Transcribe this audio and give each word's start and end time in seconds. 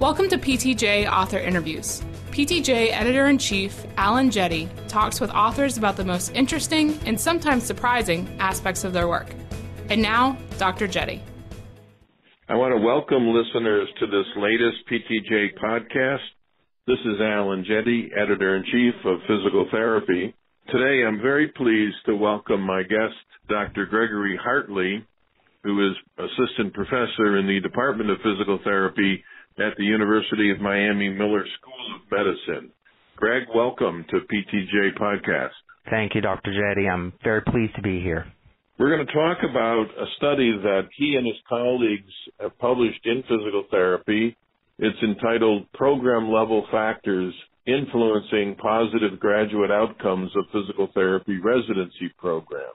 Welcome 0.00 0.28
to 0.28 0.38
PTJ 0.38 1.10
Author 1.10 1.38
Interviews. 1.38 2.04
PTJ 2.30 2.92
Editor 2.92 3.26
in 3.26 3.36
Chief 3.36 3.84
Alan 3.96 4.30
Jette 4.30 4.68
talks 4.86 5.20
with 5.20 5.28
authors 5.32 5.76
about 5.76 5.96
the 5.96 6.04
most 6.04 6.30
interesting 6.36 6.96
and 7.04 7.20
sometimes 7.20 7.64
surprising 7.64 8.28
aspects 8.38 8.84
of 8.84 8.92
their 8.92 9.08
work. 9.08 9.26
And 9.90 10.00
now, 10.00 10.38
Dr. 10.56 10.86
Jette. 10.86 11.20
I 12.48 12.54
want 12.54 12.76
to 12.76 12.80
welcome 12.80 13.34
listeners 13.34 13.88
to 13.98 14.06
this 14.06 14.26
latest 14.36 14.86
PTJ 14.88 15.58
podcast. 15.58 16.22
This 16.86 17.00
is 17.04 17.20
Alan 17.20 17.64
Jette, 17.64 18.12
Editor 18.16 18.54
in 18.54 18.62
Chief 18.70 18.94
of 19.04 19.18
Physical 19.26 19.66
Therapy. 19.72 20.32
Today 20.70 21.04
I'm 21.08 21.20
very 21.20 21.48
pleased 21.48 21.96
to 22.06 22.14
welcome 22.14 22.60
my 22.60 22.84
guest, 22.84 23.18
Dr. 23.48 23.84
Gregory 23.84 24.38
Hartley, 24.40 25.04
who 25.64 25.90
is 25.90 25.96
Assistant 26.18 26.72
Professor 26.72 27.38
in 27.38 27.48
the 27.48 27.58
Department 27.58 28.10
of 28.10 28.18
Physical 28.18 28.60
Therapy 28.62 29.24
at 29.60 29.76
the 29.76 29.84
University 29.84 30.50
of 30.50 30.60
Miami 30.60 31.08
Miller 31.08 31.44
School 31.58 31.96
of 31.96 32.02
Medicine. 32.10 32.70
Greg, 33.16 33.42
welcome 33.52 34.04
to 34.10 34.20
PTJ 34.20 34.96
Podcast. 34.96 35.50
Thank 35.90 36.14
you, 36.14 36.20
Dr. 36.20 36.52
Jette. 36.52 36.86
I'm 36.86 37.12
very 37.24 37.42
pleased 37.42 37.74
to 37.74 37.82
be 37.82 38.00
here. 38.00 38.26
We're 38.78 38.94
going 38.94 39.06
to 39.06 39.12
talk 39.12 39.38
about 39.42 39.86
a 39.98 40.06
study 40.16 40.52
that 40.62 40.82
he 40.96 41.16
and 41.16 41.26
his 41.26 41.36
colleagues 41.48 42.12
have 42.40 42.56
published 42.58 43.04
in 43.04 43.22
physical 43.22 43.64
therapy. 43.70 44.36
It's 44.78 45.02
entitled 45.02 45.66
Program 45.72 46.30
Level 46.30 46.64
Factors 46.70 47.34
Influencing 47.66 48.54
Positive 48.62 49.18
Graduate 49.18 49.72
Outcomes 49.72 50.30
of 50.36 50.44
Physical 50.52 50.88
Therapy 50.94 51.38
Residency 51.38 52.12
Programs. 52.16 52.72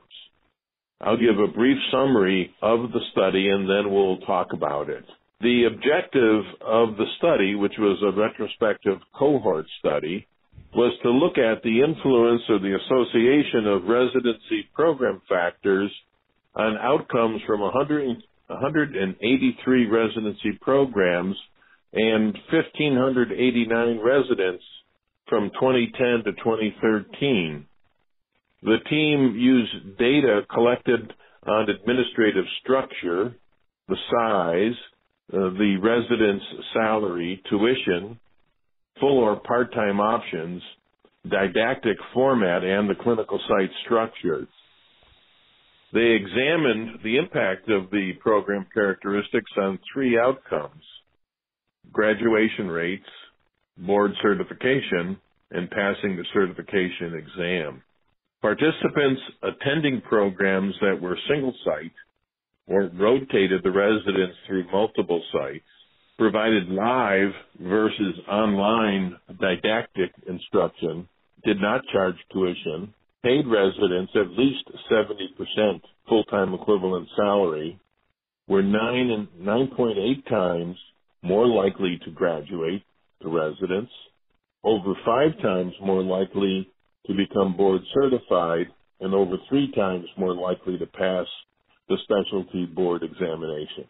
I'll 0.99 1.17
give 1.17 1.39
a 1.39 1.47
brief 1.47 1.77
summary 1.91 2.53
of 2.61 2.91
the 2.91 2.99
study 3.13 3.49
and 3.49 3.69
then 3.69 3.93
we'll 3.93 4.17
talk 4.19 4.47
about 4.51 4.89
it. 4.89 5.05
The 5.41 5.65
objective 5.65 6.43
of 6.61 6.95
the 6.97 7.05
study, 7.17 7.55
which 7.55 7.73
was 7.77 8.01
a 8.01 8.17
retrospective 8.17 8.99
cohort 9.17 9.65
study, 9.79 10.27
was 10.75 10.97
to 11.03 11.09
look 11.09 11.37
at 11.37 11.61
the 11.63 11.81
influence 11.81 12.41
or 12.49 12.59
the 12.59 12.75
association 12.75 13.67
of 13.67 13.83
residency 13.83 14.69
program 14.73 15.21
factors 15.29 15.91
on 16.55 16.77
outcomes 16.77 17.41
from 17.45 17.61
100, 17.61 18.23
183 18.47 19.87
residency 19.87 20.57
programs 20.61 21.35
and 21.93 22.37
1,589 22.51 23.99
residents 23.99 24.63
from 25.27 25.49
2010 25.51 26.23
to 26.25 26.31
2013. 26.43 27.65
The 28.63 28.77
team 28.89 29.35
used 29.37 29.97
data 29.97 30.41
collected 30.51 31.13
on 31.45 31.69
administrative 31.69 32.45
structure, 32.61 33.35
the 33.87 33.97
size, 34.09 34.77
uh, 35.31 35.49
the 35.57 35.77
resident's 35.81 36.45
salary, 36.73 37.41
tuition, 37.49 38.19
full 38.99 39.19
or 39.19 39.39
part-time 39.39 39.99
options, 39.99 40.61
didactic 41.29 41.97
format, 42.13 42.63
and 42.63 42.89
the 42.89 43.01
clinical 43.01 43.39
site 43.47 43.71
structure. 43.85 44.47
They 45.93 46.17
examined 46.19 46.99
the 47.03 47.17
impact 47.17 47.69
of 47.69 47.89
the 47.91 48.13
program 48.19 48.65
characteristics 48.73 49.51
on 49.57 49.79
three 49.93 50.17
outcomes 50.17 50.83
graduation 51.91 52.67
rates, 52.67 53.05
board 53.77 54.11
certification, 54.21 55.17
and 55.51 55.69
passing 55.69 56.15
the 56.15 56.25
certification 56.33 57.13
exam. 57.13 57.83
Participants 58.41 59.21
attending 59.43 60.01
programs 60.01 60.73
that 60.81 60.99
were 60.99 61.17
single 61.29 61.53
site 61.63 61.91
or 62.67 62.89
rotated 62.95 63.63
the 63.63 63.71
residents 63.71 64.37
through 64.47 64.71
multiple 64.71 65.23
sites, 65.33 65.65
provided 66.17 66.69
live 66.69 67.31
versus 67.61 68.15
online 68.29 69.17
didactic 69.41 70.11
instruction, 70.27 71.07
did 71.45 71.61
not 71.61 71.81
charge 71.93 72.15
tuition, 72.31 72.93
paid 73.23 73.47
residents 73.47 74.11
at 74.15 74.31
least 74.37 74.63
70% 74.91 75.81
full-time 76.09 76.53
equivalent 76.53 77.09
salary, 77.17 77.79
were 78.47 78.63
9 78.63 79.09
and 79.11 79.29
9.8 79.41 80.29
times 80.29 80.77
more 81.23 81.47
likely 81.47 81.99
to 82.05 82.11
graduate 82.11 82.83
to 83.21 83.29
residents, 83.29 83.91
over 84.63 84.93
5 85.05 85.41
times 85.41 85.73
more 85.81 86.03
likely 86.03 86.69
to 87.07 87.13
become 87.15 87.55
board 87.57 87.81
certified, 87.93 88.67
and 89.01 89.13
over 89.13 89.37
3 89.49 89.71
times 89.73 90.05
more 90.17 90.35
likely 90.35 90.77
to 90.77 90.85
pass 90.87 91.27
the 91.89 91.97
specialty 92.03 92.65
board 92.65 93.03
examination. 93.03 93.87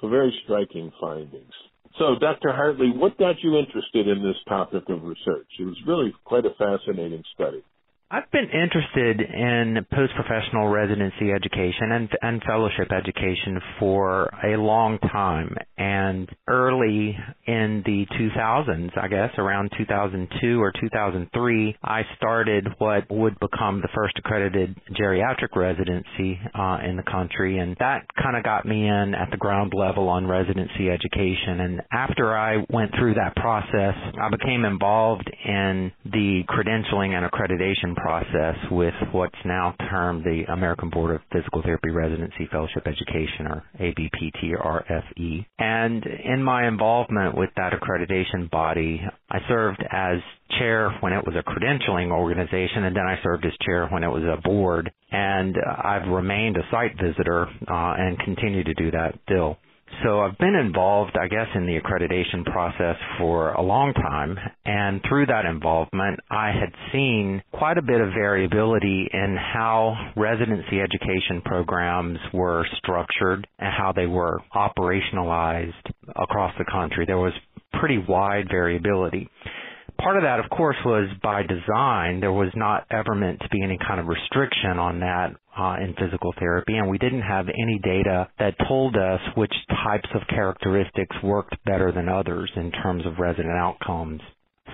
So 0.00 0.08
very 0.08 0.32
striking 0.44 0.92
findings. 1.00 1.52
So 1.98 2.16
Dr. 2.20 2.52
Hartley, 2.52 2.92
what 2.94 3.18
got 3.18 3.36
you 3.42 3.56
interested 3.58 4.06
in 4.06 4.22
this 4.22 4.36
topic 4.48 4.84
of 4.88 5.02
research? 5.02 5.48
It 5.58 5.64
was 5.64 5.76
really 5.86 6.14
quite 6.24 6.44
a 6.44 6.54
fascinating 6.58 7.24
study. 7.34 7.62
I've 8.10 8.30
been 8.30 8.48
interested 8.48 9.20
in 9.20 9.84
post-professional 9.92 10.68
residency 10.68 11.30
education 11.30 11.92
and, 11.92 12.08
and 12.22 12.42
fellowship 12.42 12.90
education 12.90 13.60
for 13.78 14.30
a 14.42 14.56
long 14.56 14.98
time. 14.98 15.54
And 15.76 16.26
early 16.48 17.14
in 17.46 17.82
the 17.84 18.06
2000s, 18.18 18.96
I 18.96 19.08
guess 19.08 19.28
around 19.36 19.72
2002 19.76 20.58
or 20.58 20.72
2003, 20.80 21.76
I 21.84 22.00
started 22.16 22.68
what 22.78 23.04
would 23.10 23.38
become 23.40 23.82
the 23.82 23.88
first 23.94 24.18
accredited 24.18 24.74
geriatric 24.98 25.54
residency 25.54 26.40
uh, 26.54 26.78
in 26.88 26.96
the 26.96 27.04
country. 27.12 27.58
And 27.58 27.76
that 27.78 28.06
kind 28.16 28.38
of 28.38 28.42
got 28.42 28.64
me 28.64 28.88
in 28.88 29.14
at 29.14 29.30
the 29.30 29.36
ground 29.36 29.74
level 29.76 30.08
on 30.08 30.26
residency 30.26 30.88
education. 30.88 31.60
And 31.60 31.82
after 31.92 32.34
I 32.34 32.64
went 32.70 32.92
through 32.98 33.14
that 33.14 33.36
process, 33.36 33.94
I 34.18 34.30
became 34.30 34.64
involved 34.64 35.30
in 35.44 35.92
the 36.06 36.44
credentialing 36.48 37.12
and 37.12 37.30
accreditation 37.30 37.97
process 38.00 38.56
with 38.70 38.94
what's 39.12 39.34
now 39.44 39.74
termed 39.90 40.24
the 40.24 40.44
American 40.52 40.90
Board 40.90 41.14
of 41.14 41.20
Physical 41.32 41.62
Therapy 41.62 41.90
Residency 41.90 42.48
Fellowship 42.50 42.86
Education, 42.86 43.46
or 43.46 43.64
ABPTRFE. 43.80 45.46
And 45.58 46.04
in 46.06 46.42
my 46.42 46.66
involvement 46.66 47.36
with 47.36 47.50
that 47.56 47.72
accreditation 47.72 48.50
body, 48.50 49.00
I 49.30 49.38
served 49.48 49.82
as 49.90 50.18
chair 50.58 50.90
when 51.00 51.12
it 51.12 51.24
was 51.24 51.34
a 51.36 51.42
credentialing 51.42 52.10
organization, 52.10 52.84
and 52.84 52.96
then 52.96 53.06
I 53.06 53.18
served 53.22 53.44
as 53.44 53.52
chair 53.64 53.88
when 53.88 54.04
it 54.04 54.08
was 54.08 54.22
a 54.24 54.40
board. 54.40 54.90
And 55.10 55.56
I've 55.58 56.08
remained 56.08 56.56
a 56.56 56.62
site 56.70 56.92
visitor 57.02 57.46
uh, 57.46 57.94
and 57.98 58.18
continue 58.20 58.64
to 58.64 58.74
do 58.74 58.90
that 58.92 59.18
still. 59.24 59.58
So 60.04 60.20
I've 60.20 60.38
been 60.38 60.54
involved, 60.54 61.16
I 61.20 61.26
guess, 61.26 61.48
in 61.54 61.66
the 61.66 61.80
accreditation 61.80 62.44
process 62.44 62.96
for 63.18 63.52
a 63.52 63.62
long 63.62 63.92
time, 63.94 64.38
and 64.64 65.00
through 65.08 65.26
that 65.26 65.44
involvement, 65.44 66.20
I 66.30 66.48
had 66.52 66.72
seen 66.92 67.42
quite 67.52 67.78
a 67.78 67.82
bit 67.82 68.00
of 68.00 68.10
variability 68.10 69.08
in 69.12 69.36
how 69.36 70.12
residency 70.16 70.80
education 70.80 71.42
programs 71.44 72.18
were 72.32 72.64
structured 72.76 73.46
and 73.58 73.72
how 73.72 73.92
they 73.92 74.06
were 74.06 74.40
operationalized 74.54 75.72
across 76.14 76.54
the 76.58 76.64
country. 76.70 77.04
There 77.04 77.18
was 77.18 77.32
pretty 77.80 77.98
wide 77.98 78.46
variability 78.50 79.28
part 80.00 80.16
of 80.16 80.22
that, 80.22 80.40
of 80.40 80.50
course, 80.50 80.76
was 80.84 81.08
by 81.22 81.42
design. 81.42 82.20
There 82.20 82.32
was 82.32 82.50
not 82.54 82.86
ever 82.90 83.14
meant 83.14 83.40
to 83.40 83.48
be 83.50 83.62
any 83.62 83.78
kind 83.78 84.00
of 84.00 84.06
restriction 84.06 84.78
on 84.78 85.00
that 85.00 85.34
uh, 85.58 85.76
in 85.82 85.94
physical 85.98 86.32
therapy, 86.38 86.76
and 86.76 86.88
we 86.88 86.98
didn't 86.98 87.22
have 87.22 87.46
any 87.48 87.80
data 87.82 88.28
that 88.38 88.54
told 88.68 88.96
us 88.96 89.20
which 89.36 89.52
types 89.84 90.08
of 90.14 90.22
characteristics 90.28 91.16
worked 91.22 91.56
better 91.64 91.92
than 91.92 92.08
others 92.08 92.50
in 92.56 92.70
terms 92.70 93.04
of 93.06 93.18
resident 93.18 93.56
outcomes. 93.56 94.20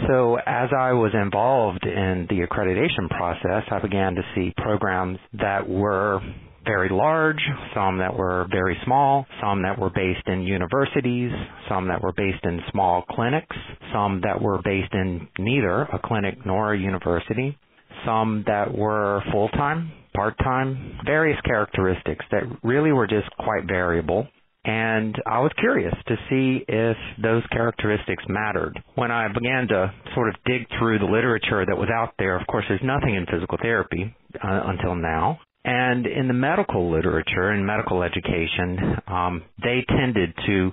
So 0.09 0.37
as 0.47 0.71
I 0.77 0.93
was 0.93 1.13
involved 1.15 1.85
in 1.85 2.27
the 2.29 2.47
accreditation 2.47 3.09
process, 3.09 3.63
I 3.71 3.81
began 3.81 4.17
to 4.17 4.23
see 4.35 4.53
programs 4.57 5.19
that 5.35 5.69
were 5.69 6.21
very 6.65 6.89
large, 6.89 7.41
some 7.75 7.99
that 7.99 8.17
were 8.17 8.47
very 8.51 8.77
small, 8.85 9.27
some 9.41 9.63
that 9.63 9.79
were 9.79 9.91
based 9.91 10.27
in 10.27 10.43
universities, 10.43 11.31
some 11.69 11.89
that 11.89 12.03
were 12.03 12.13
based 12.13 12.45
in 12.45 12.61
small 12.71 13.03
clinics, 13.11 13.57
some 13.93 14.21
that 14.23 14.41
were 14.41 14.61
based 14.63 14.93
in 14.93 15.29
neither 15.39 15.83
a 15.83 16.01
clinic 16.03 16.35
nor 16.45 16.75
a 16.75 16.79
university, 16.79 17.57
some 18.05 18.45
that 18.47 18.77
were 18.77 19.23
full-time, 19.33 19.93
part-time, 20.15 20.99
various 21.05 21.41
characteristics 21.45 22.25
that 22.31 22.43
really 22.63 22.93
were 22.93 23.07
just 23.07 23.29
quite 23.39 23.65
variable. 23.67 24.27
And 24.67 25.15
I 25.27 25.41
was 25.41 25.53
curious 25.59 25.95
to 26.07 26.17
see 26.31 26.65
if 26.67 26.97
those 27.23 27.43
characteristics 27.53 28.25
mattered. 28.29 28.83
When 28.95 29.11
I 29.11 29.29
began 29.29 29.69
to 29.69 29.93
sort 30.15 30.31
of 30.31 30.37
dig 30.47 30.63
through 30.79 31.01
the 31.01 31.05
literature 31.05 31.67
that 31.67 31.77
was 31.77 31.91
out 31.95 32.15
there, 32.19 32.41
of 32.41 32.47
course, 32.47 32.65
there's 32.69 32.81
nothing 32.83 33.15
in 33.15 33.27
physical 33.27 33.59
therapy 33.61 34.15
uh, 34.43 34.63
until 34.65 34.95
now. 34.95 35.39
And 35.65 36.07
in 36.07 36.29
the 36.29 36.35
medical 36.35 36.91
literature 36.91 37.51
and 37.51 37.67
medical 37.67 38.03
education, 38.03 38.79
um, 39.07 39.43
they 39.63 39.85
tended 39.89 40.35
to 40.47 40.73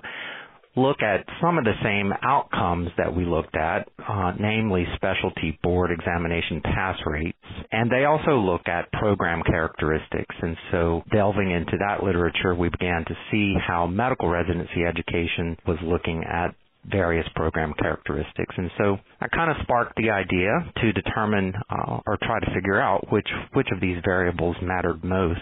look 0.76 1.02
at 1.02 1.26
some 1.40 1.58
of 1.58 1.64
the 1.64 1.74
same 1.82 2.12
outcomes 2.22 2.88
that 2.96 3.14
we 3.14 3.24
looked 3.24 3.56
at, 3.56 3.88
uh, 4.08 4.32
namely 4.38 4.86
specialty 4.96 5.58
board 5.62 5.90
examination 5.90 6.62
pass 6.62 6.96
rates, 7.04 7.36
and 7.70 7.90
they 7.90 8.04
also 8.04 8.38
look 8.38 8.62
at 8.66 8.90
program 8.92 9.42
characteristics. 9.44 10.34
And 10.40 10.56
so 10.70 11.02
delving 11.12 11.50
into 11.50 11.76
that 11.78 12.02
literature, 12.02 12.54
we 12.54 12.70
began 12.70 13.04
to 13.04 13.14
see 13.30 13.54
how 13.66 13.86
medical 13.86 14.28
residency 14.28 14.84
education 14.86 15.58
was 15.66 15.78
looking 15.82 16.24
at 16.24 16.54
various 16.84 17.26
program 17.34 17.74
characteristics. 17.78 18.54
And 18.56 18.70
so 18.78 18.96
that 19.20 19.30
kind 19.30 19.50
of 19.50 19.56
sparked 19.62 19.96
the 19.96 20.10
idea 20.10 20.50
to 20.82 20.92
determine 20.92 21.54
uh, 21.70 22.00
or 22.06 22.18
try 22.22 22.40
to 22.40 22.54
figure 22.54 22.80
out 22.80 23.10
which 23.12 23.28
which 23.54 23.68
of 23.72 23.80
these 23.80 23.98
variables 24.04 24.56
mattered 24.62 25.04
most 25.04 25.40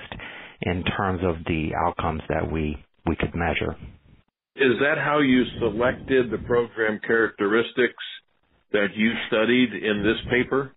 in 0.63 0.85
terms 0.97 1.21
of 1.25 1.37
the 1.47 1.71
outcomes 1.75 2.23
that 2.29 2.51
we 2.51 2.77
we 3.07 3.17
could 3.17 3.35
measure. 3.35 3.77
Is 4.57 4.79
that 4.81 4.99
how 4.99 5.21
you 5.21 5.45
selected 5.59 6.31
the 6.31 6.39
program 6.39 7.01
characteristics 7.07 8.05
that 8.73 8.89
you 8.95 9.13
studied 9.29 9.73
in 9.73 10.03
this 10.03 10.19
paper? 10.31 10.73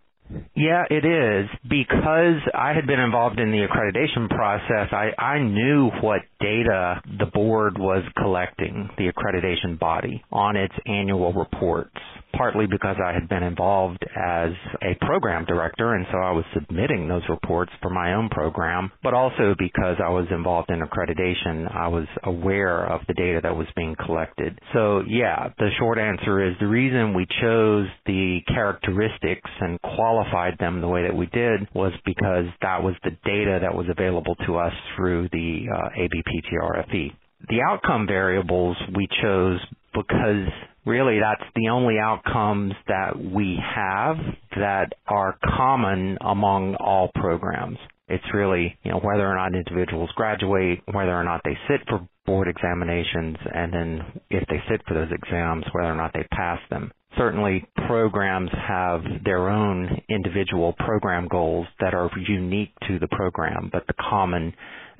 Yeah, 0.55 0.83
it 0.89 1.05
is. 1.05 1.49
Because 1.63 2.39
I 2.53 2.73
had 2.73 2.87
been 2.87 2.99
involved 2.99 3.39
in 3.39 3.51
the 3.51 3.67
accreditation 3.67 4.29
process, 4.29 4.89
I, 4.91 5.11
I 5.21 5.39
knew 5.39 5.89
what 6.01 6.21
data 6.43 7.01
the 7.19 7.25
board 7.33 7.77
was 7.77 8.03
collecting, 8.17 8.89
the 8.97 9.11
accreditation 9.11 9.79
body, 9.79 10.21
on 10.31 10.57
its 10.57 10.73
annual 10.85 11.31
reports 11.33 11.97
partly 12.35 12.65
because 12.65 12.97
I 13.03 13.13
had 13.13 13.29
been 13.29 13.43
involved 13.43 14.03
as 14.15 14.51
a 14.81 14.95
program 15.05 15.45
director 15.45 15.93
and 15.93 16.05
so 16.11 16.17
I 16.17 16.31
was 16.31 16.43
submitting 16.53 17.07
those 17.07 17.21
reports 17.29 17.71
for 17.81 17.89
my 17.89 18.13
own 18.13 18.29
program, 18.29 18.91
but 19.03 19.13
also 19.13 19.55
because 19.57 19.97
I 20.03 20.09
was 20.09 20.25
involved 20.31 20.69
in 20.69 20.81
accreditation, 20.81 21.73
I 21.73 21.87
was 21.87 22.07
aware 22.23 22.85
of 22.85 23.01
the 23.07 23.13
data 23.13 23.39
that 23.43 23.55
was 23.55 23.67
being 23.75 23.95
collected. 24.03 24.57
So 24.73 25.03
yeah, 25.07 25.49
the 25.57 25.69
short 25.79 25.99
answer 25.99 26.43
is 26.43 26.55
the 26.59 26.67
reason 26.67 27.13
we 27.13 27.27
chose 27.41 27.87
the 28.05 28.39
characteristics 28.47 29.49
and 29.61 29.79
qualified 29.81 30.57
them 30.59 30.81
the 30.81 30.87
way 30.87 31.03
that 31.03 31.15
we 31.15 31.27
did 31.27 31.67
was 31.73 31.93
because 32.05 32.45
that 32.61 32.81
was 32.81 32.95
the 33.03 33.11
data 33.23 33.59
that 33.61 33.73
was 33.73 33.85
available 33.89 34.35
to 34.47 34.57
us 34.57 34.73
through 34.95 35.29
the 35.31 35.65
uh, 35.71 35.89
ABPTRFE. 36.33 37.11
The 37.49 37.61
outcome 37.61 38.07
variables 38.07 38.77
we 38.95 39.07
chose 39.21 39.59
because 39.93 40.47
really 40.85 41.19
that's 41.19 41.49
the 41.55 41.69
only 41.69 41.97
outcomes 41.99 42.73
that 42.87 43.17
we 43.17 43.57
have 43.75 44.17
that 44.55 44.93
are 45.07 45.37
common 45.43 46.17
among 46.21 46.75
all 46.75 47.09
programs. 47.15 47.77
It's 48.07 48.23
really, 48.33 48.77
you 48.83 48.91
know, 48.91 48.99
whether 48.99 49.25
or 49.25 49.35
not 49.35 49.55
individuals 49.55 50.09
graduate, 50.15 50.81
whether 50.91 51.13
or 51.13 51.23
not 51.23 51.41
they 51.43 51.57
sit 51.67 51.81
for 51.87 52.07
board 52.25 52.47
examinations, 52.47 53.37
and 53.53 53.73
then 53.73 54.21
if 54.29 54.47
they 54.47 54.61
sit 54.69 54.81
for 54.87 54.93
those 54.93 55.11
exams, 55.11 55.65
whether 55.73 55.91
or 55.91 55.95
not 55.95 56.11
they 56.13 56.25
pass 56.31 56.59
them. 56.69 56.91
Certainly 57.17 57.65
programs 57.87 58.49
have 58.67 59.01
their 59.23 59.49
own 59.49 60.01
individual 60.09 60.73
program 60.79 61.27
goals 61.27 61.67
that 61.79 61.93
are 61.93 62.09
unique 62.27 62.71
to 62.87 62.97
the 62.99 63.07
program, 63.09 63.69
but 63.71 63.85
the 63.87 63.93
common 64.09 64.53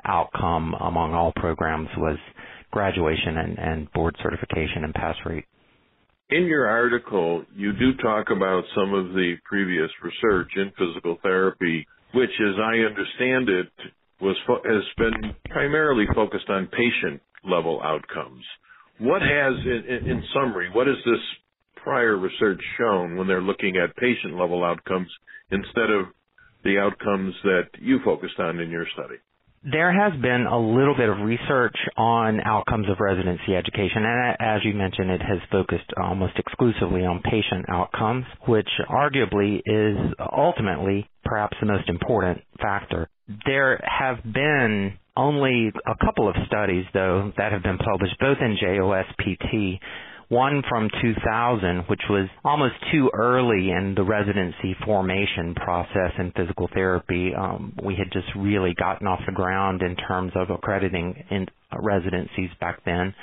outcome 0.05 0.73
among 0.79 1.13
all 1.13 1.31
programs 1.35 1.89
was 1.97 2.17
graduation 2.71 3.37
and, 3.37 3.57
and 3.59 3.91
board 3.93 4.15
certification 4.21 4.83
and 4.83 4.93
pass 4.93 5.15
rate. 5.25 5.45
In 6.29 6.45
your 6.45 6.67
article, 6.67 7.45
you 7.55 7.73
do 7.73 7.93
talk 8.01 8.27
about 8.35 8.63
some 8.75 8.93
of 8.93 9.13
the 9.13 9.35
previous 9.45 9.89
research 10.01 10.49
in 10.55 10.71
physical 10.77 11.17
therapy, 11.21 11.85
which, 12.13 12.31
as 12.41 12.55
I 12.57 12.77
understand 12.89 13.49
it, 13.49 13.71
was 14.19 14.35
has 14.47 14.83
been 14.97 15.35
primarily 15.49 16.05
focused 16.15 16.49
on 16.49 16.67
patient 16.67 17.21
level 17.43 17.81
outcomes. 17.83 18.43
What 18.99 19.21
has, 19.21 19.53
in, 19.65 20.09
in 20.09 20.23
summary, 20.33 20.69
what 20.73 20.87
has 20.87 20.95
this 21.05 21.21
prior 21.83 22.17
research 22.17 22.61
shown 22.79 23.17
when 23.17 23.27
they're 23.27 23.41
looking 23.41 23.75
at 23.77 23.95
patient 23.97 24.39
level 24.39 24.63
outcomes 24.63 25.09
instead 25.51 25.91
of 25.91 26.05
the 26.63 26.79
outcomes 26.79 27.35
that 27.43 27.67
you 27.79 27.99
focused 28.05 28.39
on 28.39 28.59
in 28.59 28.69
your 28.69 28.87
study? 28.93 29.17
There 29.65 29.93
has 29.93 30.19
been 30.21 30.45
a 30.45 30.59
little 30.59 30.93
bit 30.93 31.07
of 31.07 31.19
research 31.19 31.75
on 31.95 32.41
outcomes 32.41 32.89
of 32.89 32.99
residency 32.99 33.55
education, 33.55 34.03
and 34.03 34.35
as 34.37 34.59
you 34.65 34.73
mentioned, 34.73 35.09
it 35.09 35.21
has 35.21 35.39
focused 35.49 35.89
almost 35.95 36.33
exclusively 36.37 37.05
on 37.05 37.21
patient 37.23 37.67
outcomes, 37.69 38.25
which 38.45 38.67
arguably 38.89 39.61
is 39.65 40.13
ultimately 40.19 41.09
perhaps 41.23 41.55
the 41.61 41.65
most 41.65 41.87
important 41.87 42.41
factor. 42.61 43.07
There 43.45 43.79
have 43.83 44.17
been 44.33 44.97
only 45.15 45.71
a 45.85 46.05
couple 46.05 46.27
of 46.27 46.35
studies, 46.45 46.85
though, 46.93 47.31
that 47.37 47.53
have 47.53 47.63
been 47.63 47.77
published, 47.77 48.19
both 48.19 48.39
in 48.41 48.57
JOSPT 48.61 49.79
one 50.33 50.63
from 50.67 50.89
2000, 51.01 51.85
which 51.87 52.01
was 52.09 52.27
almost 52.43 52.73
too 52.91 53.09
early 53.13 53.69
in 53.69 53.93
the 53.95 54.03
residency 54.03 54.75
formation 54.83 55.53
process 55.55 56.11
in 56.17 56.31
physical 56.35 56.67
therapy. 56.73 57.33
Um, 57.35 57.73
we 57.83 57.95
had 57.95 58.11
just 58.11 58.27
really 58.35 58.73
gotten 58.73 59.05
off 59.07 59.19
the 59.25 59.31
ground 59.31 59.83
in 59.83 59.95
terms 59.95 60.31
of 60.35 60.49
accrediting 60.49 61.23
in 61.29 61.45
residencies 61.79 62.49
back 62.59 62.83
then, 62.83 63.13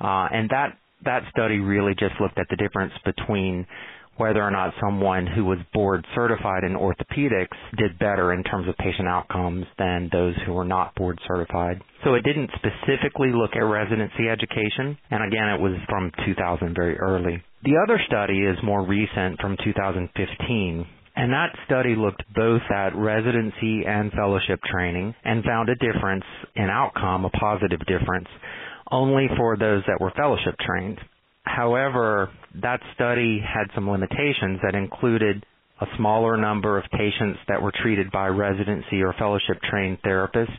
uh, 0.00 0.28
and 0.32 0.48
that 0.50 0.78
that 1.04 1.22
study 1.30 1.58
really 1.58 1.94
just 1.94 2.14
looked 2.20 2.38
at 2.38 2.46
the 2.48 2.56
difference 2.56 2.92
between 3.04 3.66
whether 4.22 4.40
or 4.40 4.52
not 4.52 4.72
someone 4.80 5.26
who 5.26 5.44
was 5.44 5.58
board 5.74 6.06
certified 6.14 6.62
in 6.62 6.74
orthopedics 6.74 7.58
did 7.76 7.98
better 7.98 8.32
in 8.32 8.44
terms 8.44 8.68
of 8.68 8.76
patient 8.76 9.08
outcomes 9.08 9.66
than 9.78 10.08
those 10.12 10.34
who 10.46 10.52
were 10.52 10.64
not 10.64 10.94
board 10.94 11.18
certified. 11.26 11.82
So 12.04 12.14
it 12.14 12.22
didn't 12.22 12.50
specifically 12.54 13.32
look 13.34 13.50
at 13.56 13.64
residency 13.64 14.28
education, 14.30 14.96
and 15.10 15.24
again, 15.26 15.48
it 15.48 15.60
was 15.60 15.72
from 15.88 16.12
2000 16.24 16.72
very 16.72 16.96
early. 17.00 17.42
The 17.64 17.82
other 17.82 18.00
study 18.06 18.38
is 18.38 18.56
more 18.62 18.86
recent 18.86 19.40
from 19.40 19.56
2015. 19.64 20.86
And 21.16 21.32
that 21.32 21.50
study 21.66 21.96
looked 21.96 22.22
both 22.32 22.62
at 22.72 22.94
residency 22.94 23.82
and 23.86 24.12
fellowship 24.12 24.60
training 24.70 25.14
and 25.24 25.44
found 25.44 25.68
a 25.68 25.74
difference 25.74 26.24
in 26.54 26.70
outcome, 26.70 27.24
a 27.24 27.30
positive 27.30 27.80
difference, 27.80 28.28
only 28.90 29.26
for 29.36 29.56
those 29.56 29.82
that 29.88 30.00
were 30.00 30.12
fellowship 30.16 30.54
trained. 30.64 30.98
However, 31.42 32.30
that 32.60 32.80
study 32.94 33.40
had 33.40 33.68
some 33.74 33.88
limitations 33.88 34.60
that 34.62 34.74
included 34.74 35.44
a 35.80 35.86
smaller 35.96 36.36
number 36.36 36.78
of 36.78 36.84
patients 36.92 37.38
that 37.48 37.60
were 37.60 37.72
treated 37.82 38.10
by 38.10 38.28
residency 38.28 39.02
or 39.02 39.14
fellowship 39.18 39.60
trained 39.68 39.98
therapists 40.02 40.58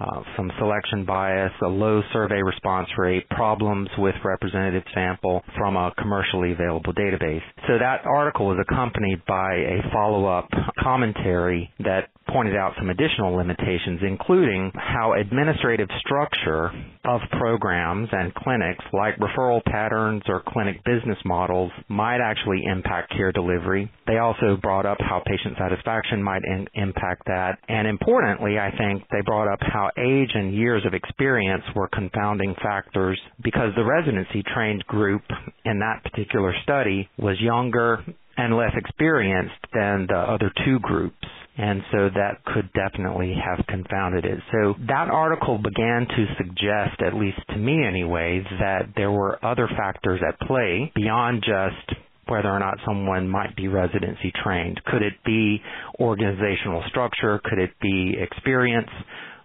uh, 0.00 0.22
some 0.36 0.50
selection 0.58 1.04
bias, 1.04 1.50
a 1.62 1.66
low 1.66 2.00
survey 2.12 2.40
response 2.40 2.88
rate, 2.96 3.28
problems 3.30 3.88
with 3.98 4.14
representative 4.24 4.84
sample 4.94 5.42
from 5.56 5.76
a 5.76 5.92
commercially 5.98 6.52
available 6.52 6.92
database. 6.92 7.42
So 7.66 7.78
that 7.80 8.06
article 8.06 8.46
was 8.46 8.58
accompanied 8.60 9.24
by 9.26 9.54
a 9.54 9.90
follow-up 9.92 10.48
commentary 10.78 11.72
that 11.80 12.10
pointed 12.28 12.56
out 12.56 12.74
some 12.78 12.90
additional 12.90 13.34
limitations, 13.34 14.00
including 14.02 14.70
how 14.74 15.14
administrative 15.14 15.88
structure 16.00 16.70
of 17.04 17.20
programs 17.38 18.08
and 18.12 18.34
clinics, 18.34 18.84
like 18.92 19.16
referral 19.18 19.64
patterns 19.64 20.22
or 20.28 20.42
clinic 20.46 20.76
business 20.84 21.18
models, 21.24 21.72
might 21.88 22.20
actually 22.20 22.62
impact 22.70 23.10
care 23.16 23.32
delivery. 23.32 23.90
They 24.06 24.18
also 24.18 24.56
brought 24.60 24.86
up 24.86 24.98
how 25.00 25.22
patient 25.26 25.56
satisfaction 25.58 26.22
might 26.22 26.42
in- 26.44 26.68
impact 26.74 27.22
that. 27.26 27.58
And 27.68 27.88
importantly, 27.88 28.58
I 28.58 28.70
think 28.76 29.04
they 29.10 29.22
brought 29.24 29.50
up 29.52 29.60
how 29.60 29.90
age 29.98 30.30
and 30.34 30.54
years 30.54 30.84
of 30.86 30.94
experience 30.94 31.64
were 31.74 31.88
confounding 31.88 32.54
factors 32.62 33.18
because 33.42 33.72
the 33.76 33.84
residency 33.84 34.42
trained 34.54 34.84
group 34.86 35.22
in 35.64 35.78
that 35.80 36.02
particular 36.04 36.54
study 36.62 37.08
was 37.18 37.40
younger 37.40 38.04
and 38.38 38.56
less 38.56 38.72
experienced 38.76 39.54
than 39.74 40.06
the 40.08 40.16
other 40.16 40.50
two 40.64 40.78
groups. 40.78 41.16
And 41.58 41.82
so 41.90 42.08
that 42.14 42.44
could 42.46 42.70
definitely 42.72 43.34
have 43.34 43.66
confounded 43.66 44.24
it. 44.24 44.38
So 44.52 44.74
that 44.86 45.08
article 45.10 45.58
began 45.58 46.06
to 46.06 46.26
suggest, 46.38 47.02
at 47.04 47.14
least 47.14 47.38
to 47.50 47.56
me 47.56 47.84
anyway, 47.84 48.44
that 48.60 48.90
there 48.96 49.10
were 49.10 49.44
other 49.44 49.68
factors 49.76 50.20
at 50.26 50.38
play 50.46 50.92
beyond 50.94 51.42
just 51.42 51.98
whether 52.28 52.48
or 52.48 52.60
not 52.60 52.78
someone 52.86 53.28
might 53.28 53.56
be 53.56 53.66
residency 53.68 54.32
trained. 54.44 54.80
Could 54.84 55.02
it 55.02 55.14
be 55.24 55.60
organizational 55.98 56.84
structure? 56.88 57.40
Could 57.44 57.58
it 57.58 57.70
be 57.80 58.16
experience? 58.20 58.90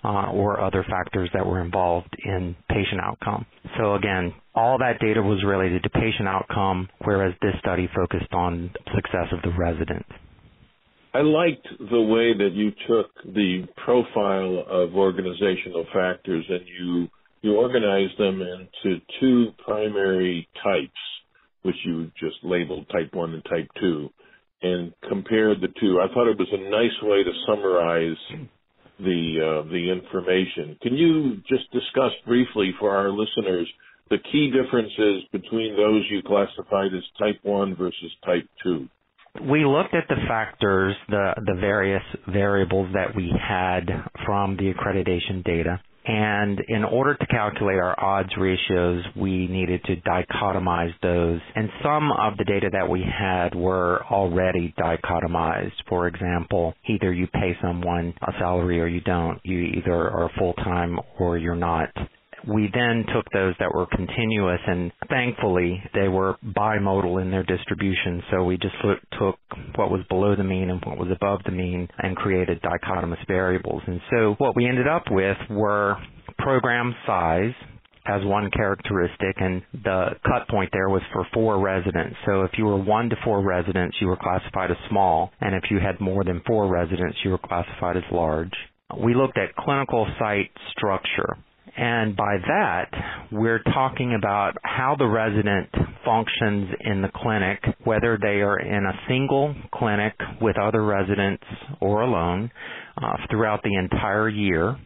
uh, 0.03 0.31
or 0.31 0.59
other 0.59 0.85
factors 0.89 1.29
that 1.33 1.45
were 1.45 1.61
involved 1.61 2.15
in 2.25 2.55
patient 2.69 2.99
outcome. 3.01 3.45
So 3.77 3.95
again, 3.95 4.33
all 4.53 4.77
that 4.79 4.99
data 4.99 5.21
was 5.21 5.43
related 5.45 5.83
to 5.83 5.89
patient 5.89 6.27
outcome, 6.27 6.89
whereas 7.03 7.33
this 7.41 7.53
study 7.59 7.89
focused 7.95 8.33
on 8.33 8.71
success 8.93 9.27
of 9.31 9.41
the 9.43 9.57
resident. 9.57 10.05
I 11.15 11.21
liked 11.21 11.67
the 11.79 12.01
way 12.01 12.33
that 12.35 12.53
you 12.53 12.71
took 12.87 13.11
the 13.35 13.67
profile 13.85 14.63
of 14.67 14.95
organizational 14.95 15.85
factors 15.93 16.43
and 16.49 16.61
you 16.67 17.07
you 17.43 17.55
organized 17.55 18.17
them 18.17 18.41
into 18.41 19.01
two 19.19 19.51
primary 19.63 20.47
types, 20.63 20.91
which 21.61 21.75
you 21.85 22.09
just 22.17 22.37
labeled 22.41 22.87
type 22.89 23.13
one 23.13 23.33
and 23.33 23.43
type 23.43 23.67
two, 23.79 24.09
and 24.61 24.93
compared 25.07 25.59
the 25.59 25.67
two. 25.79 25.99
I 25.99 26.11
thought 26.13 26.29
it 26.29 26.39
was 26.39 26.47
a 26.51 26.69
nice 26.69 26.97
way 27.03 27.23
to 27.23 27.31
summarize 27.45 28.49
the 28.97 29.63
uh, 29.65 29.69
the 29.69 29.91
information. 29.91 30.77
Can 30.81 30.95
you 30.95 31.37
just 31.47 31.69
discuss 31.71 32.11
briefly 32.25 32.73
for 32.79 32.95
our 32.95 33.09
listeners 33.09 33.67
the 34.09 34.17
key 34.31 34.51
differences 34.51 35.23
between 35.31 35.75
those 35.75 36.03
you 36.09 36.23
classified 36.23 36.93
as 36.95 37.03
type 37.19 37.39
1 37.43 37.75
versus 37.75 38.11
type 38.25 38.47
2? 38.63 38.87
We 39.41 39.65
looked 39.65 39.95
at 39.95 40.07
the 40.07 40.15
factors, 40.27 40.95
the 41.09 41.33
the 41.45 41.55
various 41.59 42.03
variables 42.27 42.93
that 42.93 43.15
we 43.15 43.31
had 43.31 43.85
from 44.25 44.57
the 44.57 44.71
accreditation 44.73 45.43
data. 45.43 45.81
And 46.05 46.59
in 46.67 46.83
order 46.83 47.15
to 47.15 47.25
calculate 47.27 47.77
our 47.77 47.97
odds 47.97 48.29
ratios, 48.37 49.03
we 49.15 49.47
needed 49.47 49.83
to 49.85 49.95
dichotomize 49.97 50.93
those. 51.01 51.39
And 51.55 51.69
some 51.81 52.11
of 52.11 52.37
the 52.37 52.43
data 52.43 52.69
that 52.73 52.89
we 52.89 53.01
had 53.01 53.55
were 53.55 54.03
already 54.11 54.73
dichotomized. 54.77 55.71
For 55.87 56.07
example, 56.07 56.73
either 56.87 57.13
you 57.13 57.27
pay 57.27 57.57
someone 57.61 58.13
a 58.21 58.33
salary 58.37 58.81
or 58.81 58.87
you 58.87 58.99
don't. 59.01 59.39
You 59.43 59.59
either 59.59 59.93
are 59.93 60.29
full-time 60.37 60.99
or 61.19 61.37
you're 61.37 61.55
not. 61.55 61.89
We 62.47 62.69
then 62.73 63.05
took 63.13 63.25
those 63.33 63.55
that 63.59 63.73
were 63.73 63.85
continuous 63.87 64.59
and 64.67 64.91
thankfully 65.09 65.81
they 65.93 66.07
were 66.07 66.35
bimodal 66.43 67.21
in 67.21 67.31
their 67.31 67.43
distribution. 67.43 68.23
So 68.31 68.43
we 68.43 68.57
just 68.57 68.75
took 69.19 69.37
what 69.75 69.91
was 69.91 70.01
below 70.09 70.35
the 70.35 70.43
mean 70.43 70.69
and 70.69 70.83
what 70.85 70.97
was 70.97 71.09
above 71.11 71.41
the 71.45 71.51
mean 71.51 71.87
and 71.99 72.15
created 72.15 72.61
dichotomous 72.61 73.25
variables. 73.27 73.81
And 73.87 74.01
so 74.11 74.35
what 74.37 74.55
we 74.55 74.67
ended 74.67 74.87
up 74.87 75.03
with 75.09 75.37
were 75.49 75.97
program 76.37 76.93
size 77.05 77.53
as 78.05 78.21
one 78.25 78.49
characteristic 78.51 79.35
and 79.37 79.61
the 79.83 80.09
cut 80.25 80.47
point 80.49 80.69
there 80.73 80.89
was 80.89 81.01
for 81.13 81.25
four 81.33 81.59
residents. 81.59 82.15
So 82.25 82.41
if 82.41 82.51
you 82.57 82.65
were 82.65 82.77
one 82.77 83.09
to 83.09 83.15
four 83.23 83.41
residents, 83.41 83.95
you 84.01 84.07
were 84.07 84.17
classified 84.17 84.71
as 84.71 84.77
small. 84.89 85.31
And 85.39 85.55
if 85.55 85.71
you 85.71 85.79
had 85.79 86.01
more 86.01 86.23
than 86.23 86.41
four 86.45 86.67
residents, 86.67 87.17
you 87.23 87.31
were 87.31 87.37
classified 87.37 87.95
as 87.95 88.03
large. 88.11 88.51
We 88.97 89.15
looked 89.15 89.37
at 89.37 89.55
clinical 89.55 90.05
site 90.19 90.51
structure. 90.71 91.37
And 91.75 92.15
by 92.15 92.37
that, 92.37 92.89
we're 93.31 93.63
talking 93.73 94.15
about 94.15 94.55
how 94.63 94.95
the 94.97 95.07
resident 95.07 95.69
functions 96.05 96.69
in 96.81 97.01
the 97.01 97.09
clinic, 97.15 97.63
whether 97.83 98.17
they 98.21 98.41
are 98.41 98.59
in 98.59 98.85
a 98.85 98.93
single 99.07 99.55
clinic 99.73 100.13
with 100.39 100.57
other 100.59 100.83
residents 100.83 101.43
or 101.81 102.01
alone 102.01 102.51
uh, 103.01 103.17
throughout 103.29 103.63
the 103.63 103.75
entire 103.75 104.29
year 104.29 104.77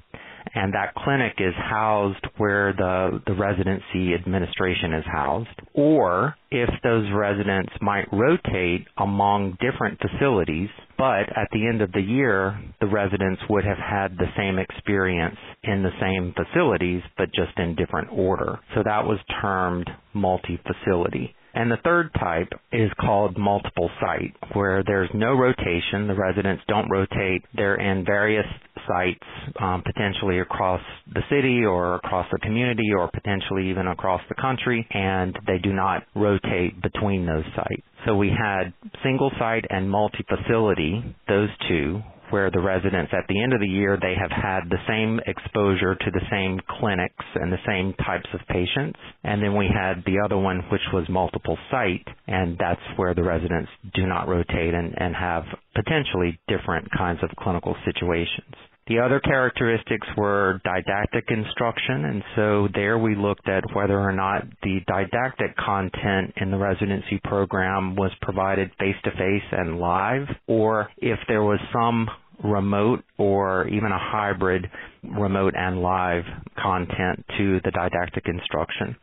and 0.56 0.74
that 0.74 0.94
clinic 0.96 1.34
is 1.40 1.54
housed 1.56 2.26
where 2.38 2.74
the, 2.74 3.22
the 3.26 3.34
residency 3.34 4.14
administration 4.14 4.94
is 4.94 5.06
housed, 5.06 5.60
or 5.74 6.36
if 6.52 6.70
those 6.84 7.06
residents 7.14 7.74
might 7.82 8.08
rotate 8.12 8.88
among 8.98 9.58
different 9.60 10.00
facilities, 10.00 10.70
but 10.98 11.30
at 11.36 11.50
the 11.52 11.68
end 11.68 11.82
of 11.82 11.92
the 11.92 12.02
year, 12.02 12.60
the 12.80 12.88
residents 12.88 13.42
would 13.50 13.66
have 13.66 13.78
had 13.78 14.18
the 14.18 14.32
same 14.38 14.58
experience 14.60 15.38
in 15.64 15.84
the 15.84 15.92
same 16.02 16.34
facilities, 16.34 17.02
but 17.18 17.28
just 17.34 17.58
in 17.58 17.76
different 17.76 18.10
order. 18.12 18.60
So 18.76 18.84
that 18.84 19.06
was 19.06 19.20
termed 19.42 19.90
multi-facility. 20.14 21.36
And 21.54 21.72
the 21.72 21.78
third 21.84 22.14
type 22.20 22.50
is 22.72 22.92
called 23.02 23.36
multiple 23.36 23.90
site, 24.00 24.36
where 24.54 24.84
there's 24.84 25.10
no 25.16 25.34
rotation. 25.34 26.08
The 26.08 26.14
residents 26.14 26.62
don't 26.68 26.88
rotate. 26.90 27.44
They're 27.56 27.82
in 27.82 28.06
various 28.06 28.46
sites, 28.88 29.24
um, 29.60 29.84
potentially 29.86 30.40
across 30.40 30.82
the 31.14 31.22
city 31.30 31.64
or 31.66 31.96
across 31.96 32.28
the 32.32 32.40
community 32.40 32.90
or 32.98 33.10
potentially 33.12 33.70
even 33.70 33.88
across 33.88 34.22
the 34.30 34.36
country, 34.36 34.88
and 34.92 35.38
they 35.46 35.58
do 35.60 35.74
not 35.74 36.04
rotate 36.16 36.82
between 36.82 37.26
those 37.26 37.46
sites. 37.56 37.84
So 38.06 38.16
we 38.16 38.30
had 38.30 38.74
single 39.04 39.32
site 39.40 39.66
and 39.70 39.90
multi-facility, 39.90 41.16
those 41.28 41.50
two, 41.68 42.02
where 42.30 42.52
the 42.52 42.60
residents 42.60 43.12
at 43.14 43.26
the 43.30 43.42
end 43.42 43.54
of 43.54 43.60
the 43.60 43.68
year 43.68 43.98
they 44.02 44.14
have 44.20 44.32
had 44.32 44.70
the 44.70 44.78
same 44.88 45.20
exposure 45.28 45.96
to 45.96 46.12
the 46.12 46.22
same 46.30 46.60
clinics 46.80 47.26
and 47.36 47.52
the 47.52 47.58
same 47.66 47.94
types 48.06 48.28
of 48.34 48.40
patients 48.50 49.00
and 49.24 49.42
then 49.42 49.56
we 49.56 49.68
had 49.68 50.04
the 50.06 50.20
other 50.24 50.38
one 50.38 50.60
which 50.72 50.82
was 50.94 51.08
multiple 51.10 51.58
site 51.72 52.06
and 52.28 52.58
that's 52.58 52.82
where 52.98 53.14
the 53.14 53.24
residents 53.24 53.70
do 53.94 54.06
not 54.06 54.28
rotate 54.28 54.74
and, 54.74 54.94
and 54.98 55.16
have 55.16 55.44
potentially 55.76 56.38
different 56.48 56.88
kinds 56.98 57.20
of 57.24 57.30
clinical 57.40 57.76
situations 57.86 58.56
the 58.88 59.00
other 59.00 59.20
characteristics 59.20 60.08
were 60.16 60.62
didactic 60.64 61.26
instruction, 61.30 62.06
and 62.06 62.24
so 62.36 62.68
there 62.74 62.98
we 62.98 63.16
looked 63.16 63.48
at 63.50 63.64
whether 63.74 64.00
or 64.00 64.14
not 64.14 64.44
the 64.64 64.80
didactic 64.88 65.56
content 65.58 66.34
in 66.38 66.52
the 66.52 66.58
residency 66.58 67.20
program 67.24 67.96
was 67.96 68.12
provided 68.22 68.72
face 68.80 68.96
to 69.04 69.12
face 69.12 69.44
and 69.52 69.80
live, 69.80 70.28
or 70.48 70.90
if 70.98 71.20
there 71.28 71.44
was 71.44 71.60
some 71.74 72.08
remote 72.44 73.04
or 73.18 73.68
even 73.68 73.92
a 73.92 74.00
hybrid 74.00 74.70
remote 75.04 75.54
and 75.58 75.82
live 75.82 76.24
content 76.62 77.26
to 77.38 77.60
the 77.64 77.72
didactic 77.72 78.28
instruction. 78.28 78.96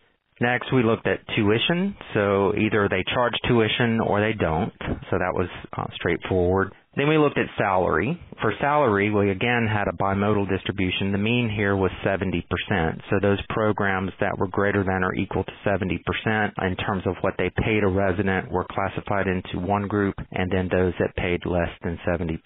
Next, 0.45 0.71
we 0.75 0.83
looked 0.83 1.07
at 1.07 1.21
tuition. 1.35 1.97
So 2.13 2.53
either 2.55 2.87
they 2.91 3.03
charge 3.15 3.33
tuition 3.49 3.99
or 4.07 4.21
they 4.21 4.35
don't. 4.39 4.71
So 5.11 5.17
that 5.17 5.33
was 5.33 5.49
uh, 5.75 5.87
straightforward. 5.95 6.75
Then 6.97 7.09
we 7.09 7.17
looked 7.17 7.39
at 7.39 7.47
salary. 7.57 8.21
For 8.43 8.53
salary, 8.61 9.11
we 9.11 9.31
again 9.31 9.67
had 9.67 9.89
a 9.89 9.97
bimodal 9.97 10.47
distribution. 10.51 11.13
The 11.13 11.19
mean 11.19 11.49
here 11.49 11.75
was 11.75 11.91
70%. 12.05 12.45
So 13.09 13.17
those 13.23 13.41
programs 13.49 14.13
that 14.21 14.37
were 14.37 14.49
greater 14.49 14.85
than 14.85 15.03
or 15.03 15.15
equal 15.15 15.45
to 15.45 15.53
70% 15.67 15.97
in 16.61 16.77
terms 16.77 17.05
of 17.07 17.15
what 17.23 17.35
they 17.39 17.51
paid 17.65 17.83
a 17.83 17.89
resident 17.89 18.53
were 18.53 18.67
classified 18.71 19.27
into 19.27 19.67
one 19.67 19.89
group, 19.89 20.15
and 20.31 20.53
then 20.53 20.69
those 20.71 20.93
that 21.01 21.17
paid 21.17 21.41
less 21.47 21.71
than 21.83 21.99
70% 22.07 22.37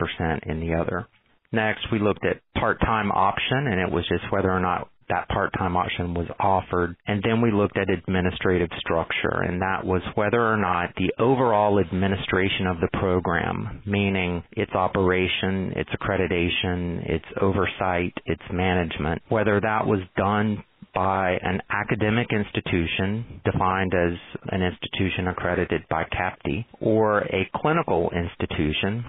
in 0.47 0.61
the 0.61 0.73
other. 0.73 1.09
Next, 1.51 1.91
we 1.91 1.99
looked 1.99 2.25
at 2.25 2.43
part-time 2.57 3.11
option, 3.11 3.67
and 3.67 3.81
it 3.81 3.91
was 3.91 4.07
just 4.09 4.31
whether 4.31 4.53
or 4.53 4.61
not 4.61 4.89
that 5.09 5.29
part-time 5.29 5.77
option 5.77 6.15
was 6.15 6.27
offered. 6.39 6.97
And 7.07 7.23
then 7.23 7.41
we 7.41 7.51
looked 7.51 7.77
at 7.77 7.91
administrative 7.91 8.69
structure, 8.79 9.43
and 9.47 9.61
that 9.63 9.85
was 9.85 10.03
whether 10.15 10.41
or 10.41 10.57
not 10.57 10.95
the 10.97 11.13
overall 11.23 11.79
administration 11.81 12.67
of 12.67 12.81
the 12.81 12.89
program, 12.99 13.83
meaning 13.87 14.43
its 14.53 14.73
operation, 14.73 15.73
its 15.77 15.91
accreditation, 15.91 17.09
its 17.11 17.25
oversight, 17.41 18.15
its 18.27 18.43
management, 18.53 19.23
whether 19.29 19.61
that 19.61 19.87
was 19.87 20.01
done 20.17 20.63
by 20.95 21.39
an 21.43 21.61
academic 21.71 22.29
institution 22.33 23.41
defined 23.45 23.93
as 23.95 24.19
an 24.51 24.63
institution 24.63 25.29
accredited 25.29 25.83
by 25.89 26.05
CAPTE 26.05 26.65
or 26.81 27.21
a 27.21 27.49
clinical 27.57 28.11
institution 28.11 29.05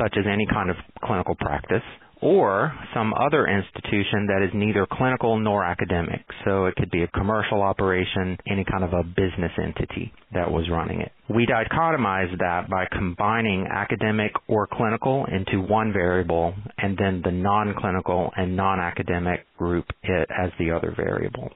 such 0.00 0.14
as 0.18 0.24
any 0.30 0.46
kind 0.46 0.70
of 0.70 0.76
clinical 1.04 1.34
practice 1.36 1.82
or 2.20 2.72
some 2.94 3.12
other 3.14 3.46
institution 3.46 4.26
that 4.28 4.42
is 4.42 4.50
neither 4.54 4.86
clinical 4.90 5.38
nor 5.38 5.64
academic. 5.64 6.20
So 6.44 6.66
it 6.66 6.76
could 6.76 6.90
be 6.90 7.02
a 7.02 7.08
commercial 7.08 7.62
operation, 7.62 8.38
any 8.48 8.64
kind 8.64 8.84
of 8.84 8.92
a 8.92 9.02
business 9.02 9.52
entity 9.62 10.12
that 10.32 10.50
was 10.50 10.68
running 10.70 11.00
it. 11.00 11.12
We 11.28 11.46
dichotomized 11.46 12.38
that 12.38 12.68
by 12.70 12.86
combining 12.90 13.66
academic 13.70 14.32
or 14.48 14.66
clinical 14.66 15.26
into 15.26 15.60
one 15.60 15.92
variable 15.92 16.54
and 16.78 16.96
then 16.96 17.22
the 17.24 17.32
non-clinical 17.32 18.32
and 18.36 18.56
non-academic 18.56 19.46
group 19.56 19.86
as 20.04 20.50
the 20.58 20.70
other 20.70 20.92
variable. 20.96 21.50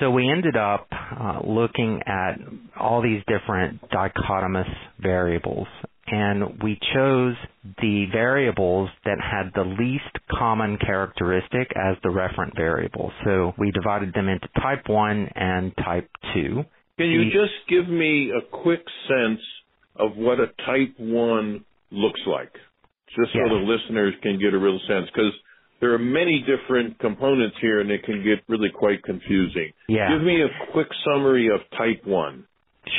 So 0.00 0.10
we 0.10 0.28
ended 0.28 0.56
up 0.56 0.88
uh, 0.92 1.40
looking 1.44 2.02
at 2.06 2.32
all 2.78 3.00
these 3.00 3.22
different 3.28 3.80
dichotomous 3.90 4.68
variables 4.98 5.68
and 6.06 6.62
we 6.62 6.78
chose 6.94 7.34
the 7.80 8.06
variables 8.12 8.90
that 9.04 9.18
had 9.20 9.52
the 9.54 9.64
least 9.64 10.18
common 10.30 10.78
characteristic 10.78 11.70
as 11.76 11.96
the 12.02 12.10
referent 12.10 12.54
variable. 12.56 13.12
So 13.24 13.52
we 13.58 13.70
divided 13.70 14.12
them 14.14 14.28
into 14.28 14.48
type 14.60 14.88
1 14.88 15.28
and 15.34 15.72
type 15.76 16.08
2. 16.34 16.64
Can 16.98 17.06
you 17.06 17.24
just 17.24 17.54
give 17.68 17.88
me 17.88 18.30
a 18.30 18.40
quick 18.62 18.84
sense 19.08 19.40
of 19.96 20.16
what 20.16 20.38
a 20.40 20.46
type 20.66 20.94
1 20.98 21.64
looks 21.90 22.20
like? 22.26 22.52
Just 23.16 23.32
so 23.32 23.38
yes. 23.38 23.48
the 23.48 23.54
listeners 23.54 24.14
can 24.22 24.38
get 24.40 24.54
a 24.54 24.58
real 24.58 24.78
sense 24.88 25.06
because 25.06 25.32
there 25.80 25.94
are 25.94 25.98
many 25.98 26.44
different 26.46 26.98
components 26.98 27.56
here 27.60 27.80
and 27.80 27.90
it 27.90 28.02
can 28.04 28.22
get 28.24 28.42
really 28.48 28.70
quite 28.70 29.02
confusing. 29.02 29.72
Yeah. 29.88 30.10
Give 30.10 30.22
me 30.22 30.42
a 30.42 30.72
quick 30.72 30.88
summary 31.04 31.48
of 31.48 31.60
type 31.78 32.06
1. 32.06 32.46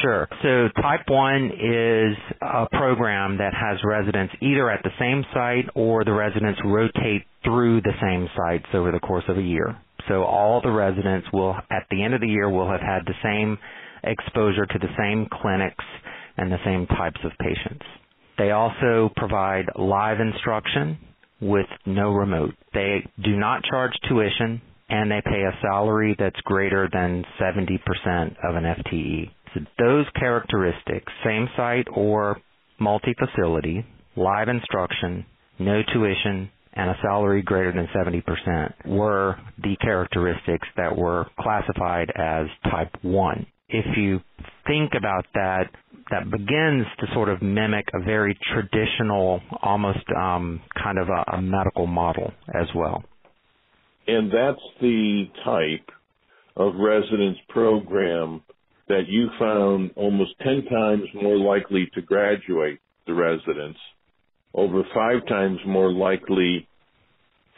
Sure. 0.02 0.28
So 0.42 0.70
type 0.82 1.08
1 1.08 1.46
is 1.52 2.18
a 2.42 2.68
program 2.72 3.38
that 3.38 3.54
has 3.54 3.80
residents 3.84 4.34
either 4.42 4.70
at 4.70 4.84
the 4.84 4.92
same 5.00 5.24
site 5.34 5.66
or 5.76 6.04
the 6.04 6.14
residents 6.14 6.60
rotate 6.66 7.24
through 7.44 7.82
the 7.82 7.94
same 8.02 8.28
sites 8.36 8.66
over 8.74 8.92
the 8.92 9.00
course 9.00 9.24
of 9.30 9.38
a 9.38 9.42
year. 9.42 9.78
So 10.08 10.24
all 10.24 10.62
the 10.62 10.72
residents 10.72 11.28
will, 11.32 11.56
at 11.72 11.86
the 11.90 12.04
end 12.04 12.14
of 12.14 12.22
the 12.22 12.28
year, 12.28 12.50
will 12.50 12.70
have 12.70 12.82
had 12.82 13.06
the 13.06 13.14
same 13.24 13.58
exposure 14.04 14.66
to 14.66 14.80
the 14.80 14.94
same 14.98 15.28
clinics 15.42 15.84
and 16.38 16.52
the 16.52 16.60
same 16.66 16.86
types 16.88 17.20
of 17.24 17.32
patients. 17.40 17.86
They 18.38 18.52
also 18.52 19.12
provide 19.16 19.66
live 19.78 20.20
instruction 20.20 20.98
with 21.42 21.68
no 21.86 22.12
remote. 22.12 22.54
They 22.74 23.08
do 23.24 23.38
not 23.38 23.64
charge 23.64 23.94
tuition 24.10 24.62
and 24.90 25.10
they 25.10 25.22
pay 25.26 25.42
a 25.44 25.58
salary 25.62 26.16
that's 26.20 26.40
greater 26.42 26.88
than 26.92 27.24
70% 27.40 27.80
of 28.44 28.56
an 28.56 28.64
FTE 28.64 29.32
those 29.78 30.06
characteristics, 30.20 31.12
same 31.24 31.48
site 31.56 31.88
or 31.94 32.38
multi-facility, 32.80 33.86
live 34.16 34.48
instruction, 34.50 35.26
no 35.60 35.82
tuition, 35.94 36.50
and 36.74 36.90
a 36.90 36.96
salary 37.02 37.42
greater 37.42 37.72
than 37.72 37.88
70% 37.96 38.86
were 38.86 39.38
the 39.64 39.76
characteristics 39.82 40.68
that 40.76 40.96
were 40.96 41.26
classified 41.40 42.12
as 42.16 42.48
type 42.70 42.92
1. 43.02 43.46
If 43.70 43.86
you 43.98 44.20
think 44.68 44.92
about 44.98 45.26
that, 45.34 45.70
that 46.12 46.30
begins 46.30 46.86
to 47.00 47.08
sort 47.14 47.30
of 47.30 47.42
mimic 47.42 47.86
a 47.94 48.04
very 48.04 48.38
traditional, 48.54 49.42
almost 49.62 50.06
um, 50.16 50.62
kind 50.82 51.00
of 51.00 51.08
a, 51.10 51.38
a 51.38 51.42
medical 51.42 51.88
model 51.88 52.32
as 52.54 52.68
well. 52.76 53.04
And 54.08 54.30
that's 54.32 54.62
the 54.82 55.26
type 55.44 55.90
of 56.58 56.76
residence 56.76 57.38
program 57.50 58.44
that 58.88 59.08
you 59.08 59.30
found 59.40 59.92
almost 59.96 60.32
10 60.44 60.66
times 60.66 61.04
more 61.16 61.38
likely 61.38 61.90
to 61.96 62.02
graduate 62.02 62.80
the 63.08 63.14
residents, 63.14 63.80
over 64.54 64.84
five 64.94 65.28
times 65.28 65.60
more 65.66 65.92
likely 65.92 66.68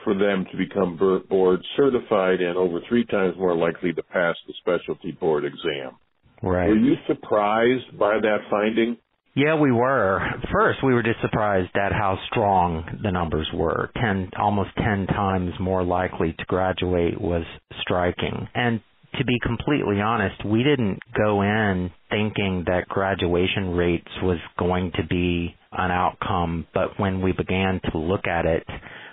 for 0.03 0.13
them 0.13 0.45
to 0.51 0.57
become 0.57 0.97
board 1.29 1.59
certified, 1.75 2.39
and 2.39 2.55
over 2.55 2.79
three 2.87 3.05
times 3.05 3.35
more 3.37 3.55
likely 3.55 3.91
to 3.91 4.03
pass 4.03 4.35
the 4.47 4.53
specialty 4.61 5.11
board 5.11 5.43
exam. 5.43 5.97
Right. 6.41 6.69
Were 6.69 6.77
you 6.77 6.95
surprised 7.07 7.97
by 7.97 8.19
that 8.21 8.37
finding? 8.49 8.97
Yeah, 9.35 9.59
we 9.59 9.71
were. 9.71 10.19
First, 10.51 10.79
we 10.83 10.93
were 10.93 11.03
just 11.03 11.21
surprised 11.21 11.75
at 11.75 11.91
how 11.91 12.17
strong 12.31 12.99
the 13.03 13.11
numbers 13.11 13.47
were. 13.53 13.91
Ten, 13.95 14.31
almost 14.39 14.69
ten 14.77 15.05
times 15.07 15.51
more 15.59 15.83
likely 15.83 16.33
to 16.39 16.45
graduate 16.45 17.19
was 17.19 17.43
striking. 17.81 18.47
And 18.55 18.81
to 19.17 19.25
be 19.25 19.39
completely 19.43 20.01
honest, 20.01 20.45
we 20.45 20.63
didn't 20.63 20.99
go 21.17 21.41
in 21.41 21.91
thinking 22.09 22.63
that 22.67 22.87
graduation 22.87 23.71
rates 23.71 24.07
was 24.21 24.37
going 24.57 24.91
to 24.95 25.05
be 25.07 25.55
an 25.71 25.91
outcome, 25.91 26.65
but 26.73 26.99
when 26.99 27.21
we 27.21 27.31
began 27.33 27.81
to 27.91 27.97
look 27.97 28.27
at 28.27 28.45
it, 28.45 28.63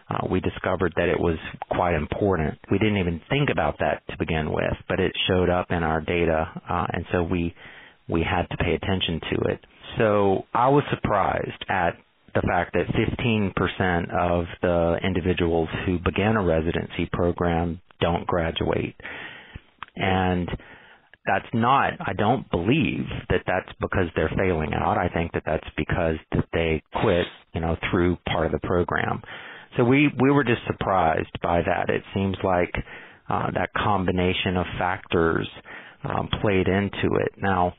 uh, 0.09 0.27
we 0.31 0.41
discovered 0.41 0.93
that 0.97 1.09
it 1.09 1.19
was 1.19 1.39
quite 1.71 1.95
important. 1.95 2.59
We 2.71 2.79
didn't 2.79 2.99
even 2.99 3.21
think 3.31 3.49
about 3.51 3.79
that 3.79 4.03
to 4.11 4.17
begin 4.19 4.53
with, 4.53 4.75
but 4.89 5.01
it 5.01 5.13
showed 5.29 5.49
up 5.49 5.71
in 5.71 5.83
our 5.83 6.01
data, 6.01 6.47
uh, 6.69 6.87
and 6.93 7.05
so 7.13 7.23
we 7.23 7.55
we 8.07 8.23
had 8.23 8.43
to 8.51 8.57
pay 8.59 8.75
attention 8.75 9.19
to 9.33 9.51
it. 9.53 9.61
So 9.97 10.45
I 10.53 10.69
was 10.69 10.85
surprised 10.91 11.65
at 11.71 11.97
the 12.35 12.43
fact 12.43 12.75
that 12.75 12.87
15% 12.89 14.11
of 14.11 14.45
the 14.61 14.99
individuals 15.03 15.69
who 15.87 15.99
begin 15.99 16.37
a 16.37 16.43
residency 16.43 17.09
program 17.13 17.81
don't 18.01 18.27
graduate. 18.27 18.95
And 19.97 20.49
that's 21.27 21.47
not, 21.55 21.95
I 22.01 22.13
don't 22.13 22.51
believe 22.51 23.07
that 23.31 23.43
that's 23.47 23.71
because 23.81 24.07
they're 24.15 24.33
failing 24.37 24.75
out. 24.75 24.99
I 24.99 25.09
think 25.09 25.33
that 25.33 25.43
that's 25.47 25.67
because 25.77 26.17
that 26.33 26.47
they 26.53 26.83
quit, 27.01 27.27
you 27.55 27.61
know, 27.61 27.77
through 27.91 28.19
part 28.29 28.47
of 28.47 28.53
the 28.53 28.67
program. 28.67 29.23
So 29.77 29.85
we, 29.85 30.11
we 30.21 30.31
were 30.31 30.45
just 30.45 30.61
surprised 30.67 31.39
by 31.43 31.63
that. 31.63 31.89
It 31.89 32.03
seems 32.13 32.37
like 32.45 32.75
uh, 33.29 33.51
that 33.55 33.71
combination 33.75 34.57
of 34.57 34.67
factors 34.79 35.49
um, 36.05 36.29
played 36.43 36.69
into 36.69 37.17
it. 37.17 37.33
Now, 37.39 37.73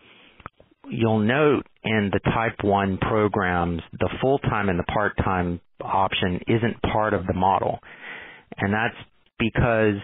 you'll 0.89 1.19
note 1.19 1.67
in 1.84 2.12
the 2.12 2.19
type 2.31 2.63
1 2.63 2.98
programs, 2.98 3.81
the 4.00 4.10
full-time 4.22 4.69
and 4.69 4.79
the 4.79 4.84
part-time 4.84 5.62
option 5.81 6.39
isn't 6.48 6.81
part 6.81 7.13
of 7.13 7.27
the 7.27 7.34
model. 7.34 7.79
And 8.57 8.74
that's 8.74 8.95
because 9.38 10.01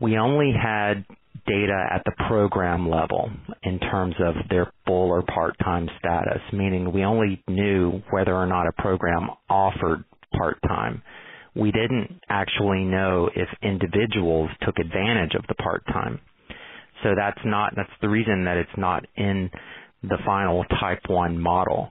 we 0.00 0.18
only 0.18 0.52
had 0.52 1.04
data 1.46 1.86
at 1.92 2.02
the 2.04 2.12
program 2.26 2.88
level 2.88 3.30
in 3.62 3.78
terms 3.78 4.14
of 4.18 4.34
their 4.50 4.72
full 4.86 5.10
or 5.10 5.22
part-time 5.22 5.88
status, 5.98 6.40
meaning 6.52 6.92
we 6.92 7.04
only 7.04 7.42
knew 7.48 8.02
whether 8.10 8.34
or 8.34 8.46
not 8.46 8.66
a 8.66 8.82
program 8.82 9.28
offered 9.48 10.04
part-time. 10.36 11.02
We 11.54 11.72
didn't 11.72 12.20
actually 12.28 12.84
know 12.84 13.30
if 13.34 13.48
individuals 13.62 14.50
took 14.62 14.78
advantage 14.78 15.34
of 15.34 15.44
the 15.48 15.54
part-time. 15.54 16.20
So 17.02 17.10
that's 17.16 17.40
not, 17.44 17.72
that's 17.76 17.88
the 18.02 18.08
reason 18.08 18.44
that 18.44 18.56
it's 18.56 18.76
not 18.76 19.06
in 19.16 19.50
the 20.02 20.18
final 20.24 20.64
type 20.80 21.00
1 21.08 21.38
model. 21.38 21.88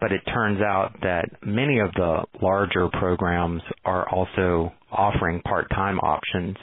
But 0.00 0.12
it 0.12 0.20
turns 0.32 0.60
out 0.60 0.92
that 1.02 1.24
many 1.44 1.80
of 1.80 1.92
the 1.94 2.22
larger 2.40 2.88
programs 2.92 3.62
are 3.84 4.08
also 4.08 4.72
offering 4.92 5.40
part-time 5.42 5.98
options. 6.00 6.56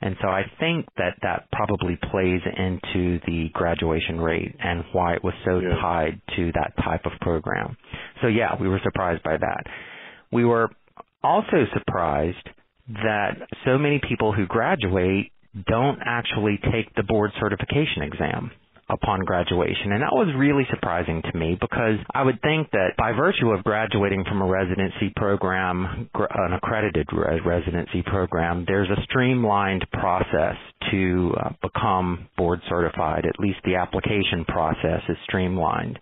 And 0.00 0.14
so 0.20 0.28
I 0.28 0.42
think 0.60 0.86
that 0.98 1.14
that 1.22 1.48
probably 1.52 1.98
plays 2.10 2.40
into 2.44 3.18
the 3.26 3.48
graduation 3.52 4.20
rate 4.20 4.54
and 4.62 4.84
why 4.92 5.14
it 5.14 5.24
was 5.24 5.34
so 5.44 5.58
yeah. 5.58 5.70
tied 5.80 6.20
to 6.36 6.52
that 6.52 6.74
type 6.84 7.06
of 7.06 7.12
program. 7.20 7.76
So 8.20 8.28
yeah, 8.28 8.60
we 8.60 8.68
were 8.68 8.80
surprised 8.84 9.22
by 9.22 9.36
that. 9.38 9.64
We 10.30 10.44
were 10.44 10.68
also 11.22 11.64
surprised 11.72 12.48
that 12.88 13.36
so 13.64 13.78
many 13.78 14.00
people 14.06 14.32
who 14.32 14.46
graduate 14.46 15.32
don't 15.66 15.98
actually 16.04 16.58
take 16.72 16.94
the 16.94 17.02
board 17.02 17.30
certification 17.40 18.02
exam 18.02 18.50
upon 18.88 19.20
graduation. 19.24 19.92
And 19.92 20.02
that 20.02 20.12
was 20.12 20.32
really 20.36 20.64
surprising 20.70 21.22
to 21.22 21.38
me 21.38 21.56
because 21.60 21.98
I 22.14 22.22
would 22.22 22.40
think 22.42 22.70
that 22.70 22.90
by 22.96 23.12
virtue 23.12 23.50
of 23.50 23.64
graduating 23.64 24.24
from 24.28 24.42
a 24.42 24.46
residency 24.46 25.12
program, 25.16 26.08
an 26.14 26.52
accredited 26.52 27.08
residency 27.44 28.02
program, 28.06 28.64
there's 28.66 28.88
a 28.90 29.02
streamlined 29.04 29.84
process 29.92 30.56
to 30.92 31.34
uh, 31.40 31.50
become 31.62 32.28
board 32.36 32.60
certified. 32.68 33.24
At 33.26 33.40
least 33.40 33.58
the 33.64 33.74
application 33.76 34.44
process 34.46 35.02
is 35.08 35.16
streamlined 35.24 35.98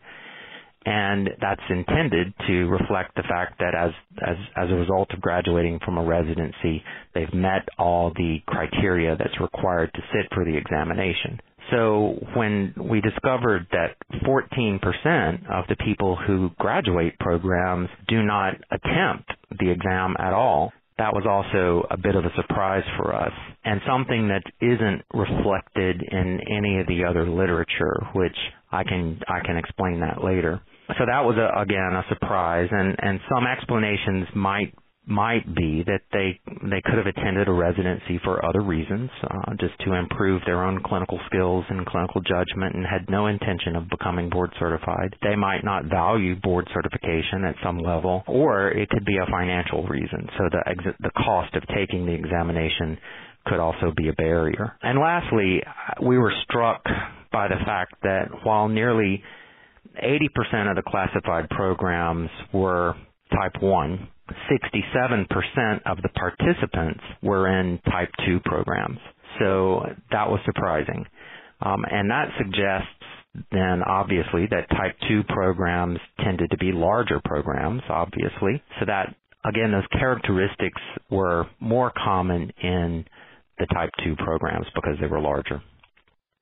and 0.86 1.30
that's 1.40 1.62
intended 1.70 2.34
to 2.46 2.66
reflect 2.66 3.14
the 3.16 3.22
fact 3.22 3.58
that 3.58 3.74
as 3.74 3.90
as 4.26 4.36
as 4.56 4.70
a 4.70 4.74
result 4.74 5.10
of 5.14 5.20
graduating 5.20 5.78
from 5.84 5.98
a 5.98 6.04
residency, 6.04 6.82
they've 7.14 7.32
met 7.32 7.66
all 7.78 8.12
the 8.16 8.38
criteria 8.46 9.16
that's 9.16 9.40
required 9.40 9.90
to 9.94 10.00
sit 10.12 10.30
for 10.34 10.44
the 10.44 10.56
examination. 10.56 11.40
So 11.70 12.18
when 12.34 12.74
we 12.78 13.00
discovered 13.00 13.66
that 13.72 13.96
14% 14.24 15.50
of 15.50 15.64
the 15.68 15.76
people 15.84 16.16
who 16.16 16.50
graduate 16.58 17.18
programs 17.18 17.88
do 18.08 18.22
not 18.22 18.54
attempt 18.70 19.30
the 19.58 19.70
exam 19.70 20.16
at 20.18 20.32
all, 20.32 20.72
that 20.98 21.12
was 21.12 21.24
also 21.28 21.86
a 21.90 21.96
bit 21.96 22.14
of 22.14 22.24
a 22.24 22.30
surprise 22.36 22.84
for 22.96 23.14
us 23.14 23.32
and 23.64 23.80
something 23.86 24.28
that 24.28 24.42
isn't 24.60 25.02
reflected 25.12 26.02
in 26.02 26.40
any 26.56 26.78
of 26.80 26.86
the 26.86 27.04
other 27.04 27.28
literature, 27.28 27.96
which 28.14 28.36
I 28.70 28.84
can 28.84 29.20
I 29.28 29.44
can 29.44 29.56
explain 29.56 30.00
that 30.00 30.22
later. 30.22 30.60
So 30.98 31.06
that 31.06 31.24
was 31.24 31.36
a, 31.36 31.60
again 31.60 31.94
a 31.94 32.04
surprise 32.08 32.68
and 32.70 32.94
and 32.98 33.20
some 33.28 33.46
explanations 33.46 34.28
might 34.34 34.74
might 35.06 35.44
be 35.54 35.82
that 35.86 36.00
they 36.12 36.40
they 36.62 36.80
could 36.84 36.96
have 36.96 37.06
attended 37.06 37.48
a 37.48 37.52
residency 37.52 38.18
for 38.24 38.44
other 38.44 38.62
reasons, 38.62 39.10
uh, 39.22 39.54
just 39.60 39.78
to 39.80 39.94
improve 39.94 40.40
their 40.46 40.64
own 40.64 40.82
clinical 40.84 41.20
skills 41.26 41.64
and 41.68 41.86
clinical 41.86 42.22
judgment, 42.22 42.74
and 42.74 42.86
had 42.86 43.08
no 43.10 43.26
intention 43.26 43.76
of 43.76 43.88
becoming 43.90 44.30
board 44.30 44.50
certified. 44.58 45.14
They 45.22 45.36
might 45.36 45.64
not 45.64 45.84
value 45.86 46.36
board 46.40 46.68
certification 46.72 47.44
at 47.44 47.56
some 47.62 47.78
level, 47.78 48.24
or 48.26 48.68
it 48.68 48.88
could 48.88 49.04
be 49.04 49.18
a 49.18 49.30
financial 49.30 49.86
reason. 49.86 50.28
So 50.38 50.48
the 50.50 50.62
ex- 50.66 50.98
the 51.00 51.10
cost 51.10 51.54
of 51.54 51.62
taking 51.74 52.06
the 52.06 52.14
examination 52.14 52.98
could 53.46 53.60
also 53.60 53.92
be 53.96 54.08
a 54.08 54.14
barrier. 54.14 54.76
And 54.82 54.98
lastly, 54.98 55.62
we 56.02 56.16
were 56.16 56.32
struck 56.44 56.82
by 57.30 57.48
the 57.48 57.62
fact 57.66 57.94
that 58.02 58.28
while 58.42 58.68
nearly 58.68 59.22
80% 60.02 60.70
of 60.70 60.76
the 60.76 60.82
classified 60.86 61.48
programs 61.50 62.30
were 62.52 62.94
type 63.36 63.62
1 63.62 64.08
67% 64.50 65.80
of 65.86 65.98
the 66.02 66.08
participants 66.10 67.00
were 67.22 67.48
in 67.48 67.78
type 67.90 68.10
2 68.26 68.40
programs. 68.44 68.98
So 69.38 69.84
that 70.10 70.28
was 70.28 70.40
surprising. 70.44 71.04
Um, 71.60 71.84
and 71.90 72.10
that 72.10 72.28
suggests 72.38 72.88
then 73.50 73.82
obviously 73.86 74.46
that 74.50 74.68
type 74.70 74.96
2 75.08 75.24
programs 75.28 75.98
tended 76.22 76.50
to 76.50 76.56
be 76.58 76.72
larger 76.72 77.20
programs, 77.24 77.82
obviously. 77.88 78.62
So 78.78 78.86
that, 78.86 79.14
again, 79.44 79.72
those 79.72 79.86
characteristics 79.92 80.80
were 81.10 81.46
more 81.60 81.92
common 81.96 82.52
in 82.62 83.04
the 83.58 83.66
type 83.66 83.90
2 84.04 84.16
programs 84.16 84.66
because 84.74 84.96
they 85.00 85.06
were 85.06 85.20
larger. 85.20 85.62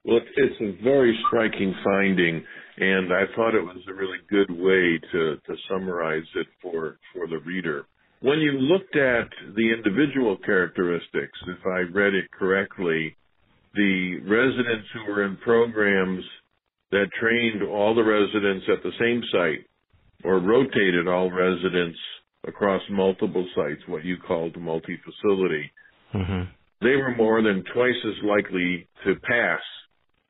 Well, 0.04 0.18
it's 0.36 0.60
a 0.60 0.82
very 0.82 1.18
striking 1.26 1.74
finding, 1.84 2.44
and 2.76 3.12
I 3.12 3.24
thought 3.36 3.54
it 3.54 3.64
was 3.64 3.82
a 3.88 3.94
really 3.94 4.18
good 4.30 4.50
way 4.50 4.98
to, 5.12 5.36
to 5.36 5.56
summarize 5.68 6.26
it 6.36 6.46
for, 6.60 6.96
for 7.12 7.26
the 7.26 7.38
reader. 7.38 7.86
When 8.20 8.38
you 8.38 8.52
looked 8.52 8.96
at 8.96 9.28
the 9.56 9.72
individual 9.72 10.36
characteristics, 10.38 11.38
if 11.48 11.66
I 11.66 11.80
read 11.92 12.14
it 12.14 12.30
correctly, 12.30 13.16
the 13.74 14.20
residents 14.20 14.88
who 14.94 15.10
were 15.10 15.24
in 15.24 15.36
programs 15.38 16.24
that 16.92 17.10
trained 17.20 17.62
all 17.62 17.94
the 17.94 18.04
residents 18.04 18.66
at 18.68 18.82
the 18.82 18.92
same 19.00 19.22
site 19.32 19.66
or 20.24 20.38
rotated 20.38 21.08
all 21.08 21.30
residents 21.30 21.98
across 22.46 22.82
multiple 22.90 23.46
sites, 23.54 23.80
what 23.86 24.04
you 24.04 24.16
called 24.16 24.56
multi-facility, 24.56 25.70
mm-hmm. 26.14 26.42
they 26.80 26.96
were 26.96 27.14
more 27.16 27.42
than 27.42 27.64
twice 27.74 27.94
as 28.04 28.24
likely 28.24 28.86
to 29.04 29.14
pass 29.16 29.60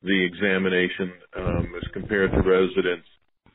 the 0.02 0.24
examination 0.24 1.12
um, 1.36 1.72
as 1.76 1.88
compared 1.92 2.32
to 2.32 2.38
residents 2.38 3.06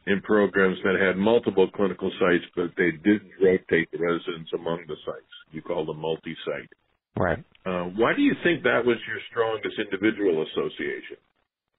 in 0.08 0.22
programs 0.22 0.78
that 0.84 0.96
had 1.00 1.18
multiple 1.18 1.70
clinical 1.76 2.10
sites, 2.20 2.46
but 2.56 2.72
they 2.78 2.92
didn't 2.92 3.32
rotate 3.42 3.90
the 3.92 4.00
residents 4.00 4.50
among 4.54 4.80
the 4.88 4.96
sites. 5.06 5.34
You 5.52 5.62
call 5.62 5.86
them 5.86 6.00
multi-site. 6.00 6.70
Right. 7.18 7.44
Uh, 7.66 7.92
why 7.96 8.14
do 8.16 8.22
you 8.22 8.34
think 8.44 8.64
that 8.64 8.86
was 8.86 8.98
your 9.08 9.20
strongest 9.30 9.76
individual 9.80 10.44
association? 10.44 11.18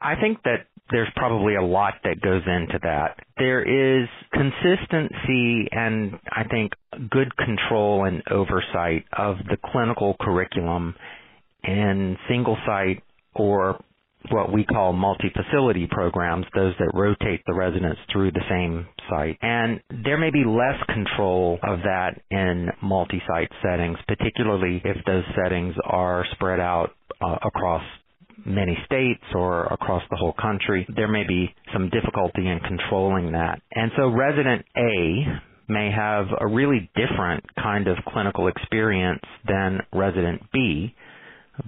I 0.00 0.14
think 0.20 0.42
that 0.44 0.66
there's 0.90 1.08
probably 1.16 1.56
a 1.56 1.62
lot 1.62 1.94
that 2.04 2.20
goes 2.20 2.42
into 2.46 2.78
that. 2.82 3.18
There 3.36 3.62
is 3.62 4.08
consistency 4.32 5.68
and 5.72 6.18
I 6.30 6.44
think 6.44 6.72
good 7.10 7.36
control 7.36 8.04
and 8.04 8.22
oversight 8.30 9.04
of 9.16 9.36
the 9.50 9.56
clinical 9.72 10.16
curriculum 10.20 10.94
in 11.64 12.16
single 12.28 12.56
site 12.64 13.02
or 13.34 13.82
what 14.30 14.52
we 14.52 14.64
call 14.64 14.92
multi-facility 14.92 15.88
programs, 15.90 16.46
those 16.54 16.74
that 16.78 16.90
rotate 16.94 17.42
the 17.46 17.54
residents 17.54 18.00
through 18.12 18.32
the 18.32 18.42
same 18.48 18.86
site. 19.08 19.38
And 19.42 19.80
there 20.04 20.18
may 20.18 20.30
be 20.30 20.44
less 20.44 20.80
control 20.92 21.58
of 21.62 21.80
that 21.80 22.20
in 22.30 22.68
multi-site 22.82 23.50
settings, 23.62 23.98
particularly 24.06 24.82
if 24.84 24.96
those 25.04 25.24
settings 25.42 25.74
are 25.84 26.24
spread 26.32 26.60
out 26.60 26.90
uh, 27.20 27.36
across 27.44 27.82
many 28.46 28.76
states 28.86 29.22
or 29.34 29.66
across 29.66 30.02
the 30.10 30.16
whole 30.16 30.34
country, 30.40 30.86
there 30.94 31.08
may 31.08 31.24
be 31.26 31.54
some 31.72 31.90
difficulty 31.90 32.46
in 32.46 32.60
controlling 32.60 33.32
that. 33.32 33.60
And 33.72 33.90
so 33.96 34.08
resident 34.08 34.64
A 34.76 35.24
may 35.68 35.90
have 35.94 36.26
a 36.40 36.46
really 36.46 36.90
different 36.94 37.44
kind 37.56 37.88
of 37.88 37.96
clinical 38.08 38.48
experience 38.48 39.22
than 39.46 39.80
resident 39.92 40.40
B 40.52 40.94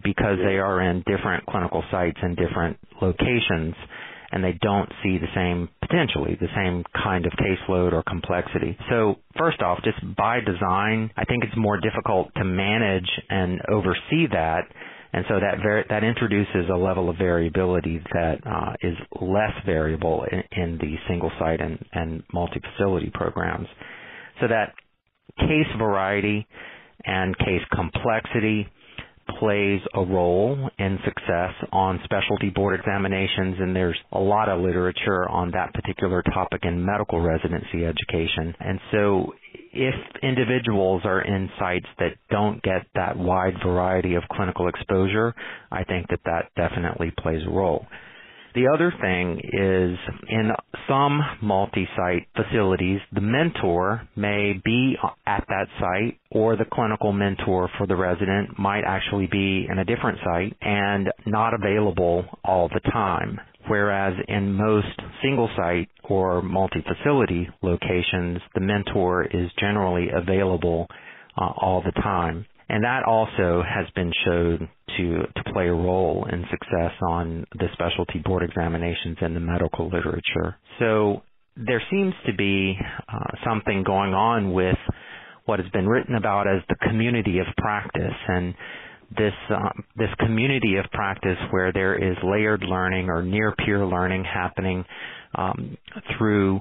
because 0.05 0.39
they 0.45 0.59
are 0.59 0.81
in 0.83 1.03
different 1.07 1.47
clinical 1.47 1.83
sites 1.91 2.19
and 2.23 2.37
different 2.37 2.79
locations 3.03 3.75
and 4.33 4.45
they 4.45 4.57
don't 4.63 4.89
see 5.03 5.19
the 5.19 5.27
same 5.35 5.69
potentially 5.83 6.37
the 6.41 6.49
same 6.55 6.85
kind 7.03 7.27
of 7.27 7.33
caseload 7.33 7.93
or 7.93 8.03
complexity. 8.05 8.77
So 8.91 9.17
first 9.39 9.61
off, 9.63 9.81
just 9.85 9.99
by 10.17 10.41
design, 10.41 11.11
I 11.17 11.25
think 11.25 11.45
it's 11.45 11.57
more 11.57 11.81
difficult 11.81 12.31
to 12.37 12.45
manage 12.45 13.11
and 13.31 13.61
oversee 13.69 14.27
that 14.33 14.63
and 15.13 15.25
so 15.29 15.41
that 15.41 15.59
ver- 15.63 15.85
that 15.89 16.05
introduces 16.05 16.69
a 16.73 16.77
level 16.77 17.09
of 17.11 17.17
variability 17.17 18.01
that 18.13 18.39
uh, 18.47 18.75
is 18.83 18.95
less 19.21 19.53
variable 19.67 20.25
in, 20.31 20.43
in 20.53 20.79
the 20.79 20.97
single 21.09 21.33
site 21.39 21.61
and, 21.61 21.85
and 21.93 22.23
multi 22.33 22.61
facility 22.61 23.11
programs. 23.13 23.67
So 24.41 24.49
that 24.49 24.75
case 25.39 25.67
variety 25.79 26.47
and 27.05 27.37
case 27.39 27.63
complexity 27.75 28.69
plays 29.39 29.81
a 29.95 30.03
role 30.05 30.71
in 30.79 30.99
success 31.05 31.53
on 31.73 32.01
specialty 32.05 32.51
board 32.51 32.79
examinations, 32.79 33.57
and 33.59 33.75
there's 33.75 33.99
a 34.13 34.19
lot 34.19 34.49
of 34.49 34.61
literature 34.61 35.29
on 35.29 35.51
that 35.53 35.73
particular 35.75 36.23
topic 36.23 36.61
in 36.65 36.85
medical 36.85 37.21
residency 37.21 37.85
education. 37.85 38.55
And 38.61 38.81
so 38.93 39.33
if 39.73 39.95
individuals 40.23 41.03
are 41.05 41.23
in 41.23 41.49
sites 41.59 41.87
that 41.99 42.15
don't 42.31 42.63
get 42.63 42.87
that 42.95 43.17
wide 43.17 43.55
variety 43.65 44.15
of 44.15 44.23
clinical 44.33 44.69
exposure, 44.69 45.35
I 45.71 45.85
think 45.85 46.09
that 46.09 46.21
that 46.25 46.51
definitely 46.57 47.13
plays 47.19 47.43
a 47.47 47.51
role. 47.51 47.87
The 48.55 48.67
other 48.75 48.93
thing 49.01 49.39
is 49.39 49.99
in 50.29 50.51
some 50.89 51.21
multi-site 51.41 52.27
facilities, 52.35 53.01
the 53.13 53.21
mentor 53.21 54.09
may 54.17 54.61
be 54.65 54.97
at 55.27 55.45
that 55.49 55.69
site 55.79 56.19
or 56.33 56.57
the 56.57 56.65
clinical 56.65 57.13
mentor 57.13 57.71
for 57.79 57.87
the 57.87 57.95
resident 57.95 58.59
might 58.59 58.83
actually 58.85 59.29
be 59.31 59.69
in 59.71 59.79
a 59.79 59.85
different 59.85 60.19
site 60.25 60.57
and 60.61 61.11
not 61.27 61.55
available 61.55 62.25
all 62.45 62.69
the 62.69 62.81
time. 62.91 63.39
Whereas 63.69 64.15
in 64.27 64.55
most 64.55 64.99
single 65.23 65.49
site 65.57 65.89
or 66.05 66.43
multi-facility 66.43 67.49
locations, 67.63 68.41
the 68.55 68.61
mentor 68.61 69.25
is 69.25 69.49
generally 69.61 70.09
available 70.13 70.89
uh, 71.41 71.53
all 71.57 71.83
the 71.85 71.93
time. 72.03 72.47
And 72.71 72.85
that 72.85 73.03
also 73.05 73.63
has 73.67 73.87
been 73.97 74.13
shown 74.25 74.69
to, 74.97 75.23
to 75.35 75.53
play 75.53 75.67
a 75.67 75.73
role 75.73 76.27
in 76.33 76.45
success 76.51 76.93
on 77.09 77.45
the 77.59 77.67
specialty 77.73 78.21
board 78.25 78.45
examinations 78.45 79.19
in 79.23 79.35
the 79.35 79.41
medical 79.41 79.87
literature. 79.87 80.57
So 80.79 81.23
there 81.57 81.83
seems 81.91 82.15
to 82.27 82.33
be 82.33 82.79
uh, 83.09 83.45
something 83.45 83.83
going 83.85 84.15
on 84.15 84.53
with 84.53 84.77
what 85.47 85.59
has 85.59 85.69
been 85.73 85.89
written 85.89 86.15
about 86.15 86.47
as 86.47 86.63
the 86.69 86.77
community 86.89 87.41
of 87.41 87.47
practice 87.57 88.17
and 88.29 88.55
this 89.19 89.33
um, 89.51 89.85
this 89.97 90.11
community 90.21 90.77
of 90.77 90.89
practice 90.93 91.39
where 91.51 91.73
there 91.73 91.97
is 91.97 92.17
layered 92.23 92.63
learning 92.63 93.09
or 93.09 93.23
near 93.23 93.53
peer 93.59 93.85
learning 93.85 94.25
happening 94.25 94.85
um, 95.35 95.77
through 96.17 96.61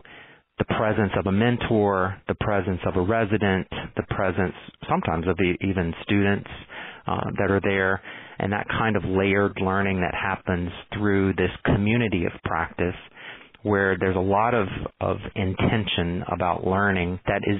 the 0.59 0.65
presence 0.65 1.11
of 1.17 1.25
a 1.25 1.31
mentor, 1.31 2.15
the 2.27 2.35
presence 2.35 2.79
of 2.85 2.95
a 2.95 3.01
resident, 3.01 3.67
the 3.95 4.03
presence 4.09 4.53
sometimes 4.89 5.27
of 5.27 5.37
the, 5.37 5.55
even 5.61 5.93
students 6.03 6.49
uh, 7.07 7.21
that 7.39 7.49
are 7.49 7.61
there, 7.61 8.01
and 8.37 8.51
that 8.51 8.67
kind 8.69 8.95
of 8.95 9.03
layered 9.05 9.57
learning 9.61 10.01
that 10.01 10.13
happens 10.13 10.69
through 10.93 11.33
this 11.33 11.51
community 11.65 12.25
of 12.25 12.31
practice 12.43 12.95
where 13.63 13.97
there's 13.97 14.15
a 14.15 14.19
lot 14.19 14.53
of, 14.53 14.67
of 15.01 15.17
intention 15.35 16.23
about 16.31 16.65
learning 16.65 17.19
that 17.25 17.41
is 17.45 17.59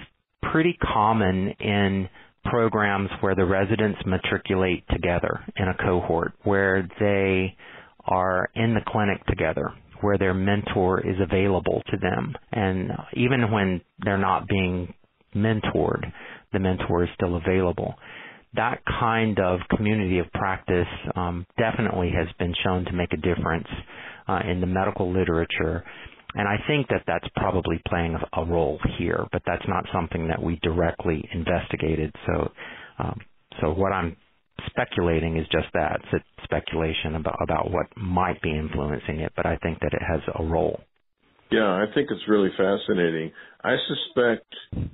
pretty 0.52 0.78
common 0.94 1.54
in 1.60 2.08
programs 2.46 3.10
where 3.20 3.36
the 3.36 3.46
residents 3.46 4.00
matriculate 4.06 4.84
together 4.90 5.44
in 5.58 5.68
a 5.68 5.74
cohort, 5.84 6.34
where 6.44 6.88
they 7.00 7.56
are 8.06 8.50
in 8.56 8.74
the 8.74 8.82
clinic 8.88 9.24
together, 9.26 9.72
where 10.02 10.18
their 10.18 10.34
mentor 10.34 11.00
is 11.00 11.16
available 11.22 11.82
to 11.92 11.98
them. 11.98 12.36
And 12.52 12.92
even 13.14 13.52
when 13.52 13.82
they're 14.00 14.18
not 14.18 14.48
being 14.48 14.94
mentored, 15.36 16.12
the 16.54 16.60
mentor 16.60 17.04
is 17.04 17.10
still 17.16 17.36
available. 17.36 17.96
That 18.56 18.82
kind 18.86 19.40
of 19.40 19.60
community 19.76 20.20
of 20.20 20.32
practice 20.34 20.88
um, 21.16 21.46
definitely 21.58 22.12
has 22.16 22.28
been 22.40 22.54
shown 22.64 22.86
to 22.86 22.94
make 22.94 23.14
a 23.14 23.18
difference 23.18 23.68
uh, 24.28 24.42
in 24.50 24.60
the 24.62 24.68
medical 24.68 25.12
literature 25.12 25.84
and 26.36 26.48
I 26.48 26.58
think 26.68 26.88
that 26.90 27.04
that's 27.08 27.28
probably 27.36 27.82
playing 27.88 28.16
a 28.34 28.46
role 28.46 28.80
here, 28.98 29.26
but 29.32 29.42
that's 29.46 29.68
not 29.68 29.86
something 29.92 30.28
that 30.28 30.42
we 30.42 30.60
directly 30.62 31.28
investigated. 31.34 32.14
So, 32.28 32.52
um, 33.00 33.20
so 33.62 33.72
what 33.72 33.92
I'm 33.92 34.16
speculating 34.68 35.38
is 35.38 35.48
just 35.52 35.68
that. 35.74 36.00
It's 36.14 36.26
speculation 36.44 37.16
about, 37.16 37.38
about 37.42 37.72
what 37.72 37.88
might 37.96 38.42
be 38.42 38.52
influencing 38.52 39.20
it, 39.20 39.32
but 39.36 39.46
I 39.46 39.58
think 39.58 39.80
that 39.80 39.94
it 39.94 40.02
has 40.02 40.22
a 40.36 40.44
role. 40.44 40.82
Yeah, 41.52 41.68
I 41.68 41.86
think 41.94 42.10
it's 42.12 42.28
really 42.28 42.52
fascinating. 42.56 43.32
I 43.64 43.76
suspect 43.88 44.46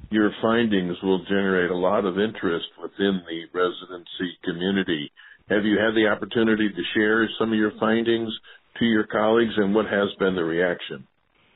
your 0.10 0.32
findings 0.42 0.96
will 1.04 1.24
generate 1.26 1.70
a 1.70 1.76
lot 1.76 2.06
of 2.06 2.18
interest 2.18 2.68
within 2.82 3.22
the 3.28 3.46
residency 3.54 4.38
community. 4.44 5.12
Have 5.50 5.66
you 5.66 5.78
had 5.78 5.96
the 5.96 6.08
opportunity 6.08 6.70
to 6.70 6.84
share 6.94 7.30
some 7.38 7.52
of 7.52 7.60
your 7.60 7.74
findings 7.80 8.32
to 8.80 8.86
your 8.86 9.06
colleagues, 9.06 9.54
and 9.58 9.76
what 9.76 9.86
has 9.86 10.10
been 10.18 10.36
the 10.36 10.44
reaction? 10.44 11.06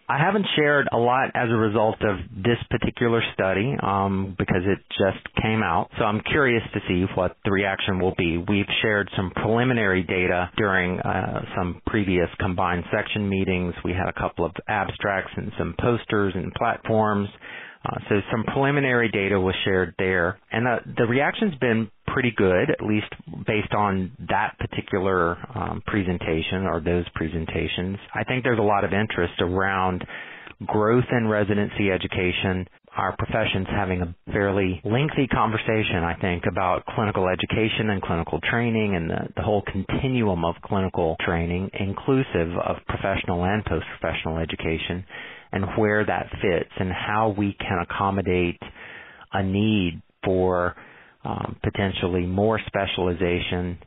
I 0.10 0.18
haven't 0.18 0.48
shared 0.56 0.90
a 0.92 0.98
lot 0.98 1.30
as 1.36 1.50
a 1.52 1.56
result 1.56 1.98
of 2.02 2.18
this 2.36 2.58
particular 2.72 3.22
study 3.36 3.76
um, 3.84 4.36
because 4.40 4.64
it 4.66 4.80
just 4.98 5.24
came 5.40 5.62
out. 5.62 5.92
So 6.00 6.04
I'm 6.04 6.22
curious 6.22 6.64
to 6.74 6.80
see 6.88 7.06
what 7.14 7.38
the 7.46 7.52
reaction 7.52 8.00
will 8.00 8.16
be. 8.18 8.38
We've 8.38 8.66
shared 8.82 9.08
some 9.16 9.30
preliminary 9.36 10.02
data 10.02 10.50
during 10.58 11.00
uh, 11.00 11.42
some 11.56 11.84
previous 11.86 12.28
combined 12.40 12.86
section 12.92 13.30
meetings. 13.30 13.76
We 13.86 13.92
had 13.92 14.10
a 14.10 14.20
couple 14.20 14.46
of 14.46 14.52
abstracts 14.68 15.32
and 15.38 15.52
some 15.60 15.76
posters 15.80 16.34
and 16.36 16.52
platforms. 16.56 17.30
Uh, 17.86 17.98
so 18.10 18.16
some 18.32 18.44
preliminary 18.44 19.10
data 19.10 19.40
was 19.40 19.56
shared 19.64 19.96
there, 19.98 20.38
and 20.52 20.68
uh, 20.68 20.80
the 20.98 21.06
reaction's 21.06 21.56
been 21.56 21.90
pretty 22.08 22.34
good, 22.36 22.70
at 22.70 22.82
least 22.86 23.08
based 23.48 23.74
on 23.74 24.12
that 24.30 24.58
particular 24.60 25.38
um, 25.56 25.82
presentation 25.86 26.66
or 26.66 26.82
those 26.82 27.06
presentations. 27.16 27.98
I 28.14 28.24
think 28.26 28.44
there's 28.44 28.60
a 28.60 28.64
lot 28.64 28.84
of 28.84 28.92
interest 28.92 29.34
around 29.40 30.04
growth 30.66 31.06
in 31.12 31.28
residency 31.28 31.90
education. 31.90 32.68
Our 32.98 33.16
profession's 33.16 33.68
having 33.70 34.02
a 34.02 34.16
fairly 34.34 34.82
lengthy 34.84 35.28
conversation, 35.28 36.04
I 36.04 36.16
think, 36.20 36.44
about 36.52 36.86
clinical 36.88 37.30
education 37.30 37.92
and 37.92 38.02
clinical 38.02 38.42
training 38.50 38.96
and 38.96 39.10
the, 39.10 39.20
the 39.38 39.42
whole 39.42 39.64
continuum 39.72 40.44
of 40.44 40.56
clinical 40.66 41.16
training, 41.26 41.70
inclusive 41.80 42.58
of 42.58 42.78
professional 42.88 43.46
and 43.46 43.64
post-professional 43.64 44.40
education 44.40 45.06
and 45.52 45.66
where 45.78 46.06
that 46.06 46.28
fits 46.42 46.70
and 46.80 46.92
how 46.92 47.34
we 47.38 47.56
can 47.60 47.80
accommodate 47.80 48.60
a 49.34 49.44
need 49.44 50.02
for 50.24 50.76
um, 51.24 51.58
potentially 51.64 52.26
more 52.26 52.60
specialization 52.68 53.78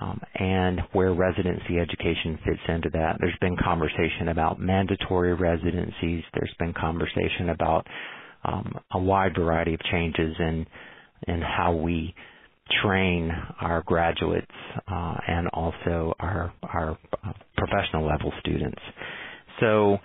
um, 0.00 0.20
and 0.36 0.80
where 0.92 1.12
residency 1.12 1.78
education 1.80 2.38
fits 2.44 2.60
into 2.68 2.90
that. 2.90 3.16
There's 3.20 3.36
been 3.40 3.56
conversation 3.56 4.28
about 4.28 4.60
mandatory 4.60 5.34
residencies. 5.34 6.22
There's 6.34 6.54
been 6.58 6.72
conversation 6.72 7.48
about 7.50 7.86
um, 8.44 8.72
a 8.92 8.98
wide 8.98 9.32
variety 9.36 9.74
of 9.74 9.80
changes 9.90 10.34
in 10.38 10.66
in 11.28 11.42
how 11.42 11.72
we 11.74 12.14
train 12.82 13.30
our 13.60 13.82
graduates 13.82 14.46
uh, 14.90 15.14
and 15.26 15.48
also 15.48 16.14
our 16.20 16.52
our 16.62 16.96
uh, 17.26 17.32
professional 17.56 18.06
level 18.06 18.32
students. 18.40 18.80
So 19.60 19.98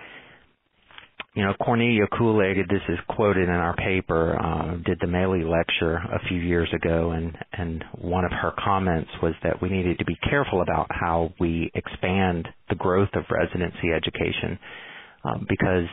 you 1.35 1.43
know, 1.43 1.53
Kornelia 1.61 2.07
Kulig, 2.07 2.55
this 2.69 2.81
is 2.87 2.97
quoted 3.09 3.49
in 3.49 3.55
our 3.55 3.75
paper, 3.75 4.39
uh, 4.41 4.77
did 4.85 4.97
the 5.01 5.07
Maley 5.07 5.43
lecture 5.47 5.95
a 5.95 6.19
few 6.29 6.39
years 6.39 6.69
ago, 6.73 7.11
and, 7.11 7.37
and 7.51 7.83
one 7.99 8.23
of 8.23 8.31
her 8.31 8.53
comments 8.57 9.11
was 9.21 9.33
that 9.43 9.61
we 9.61 9.67
needed 9.67 9.99
to 9.99 10.05
be 10.05 10.15
careful 10.29 10.61
about 10.61 10.87
how 10.89 11.33
we 11.37 11.69
expand 11.75 12.47
the 12.69 12.75
growth 12.75 13.09
of 13.15 13.23
residency 13.29 13.91
education 13.93 14.57
um, 15.25 15.45
because 15.49 15.89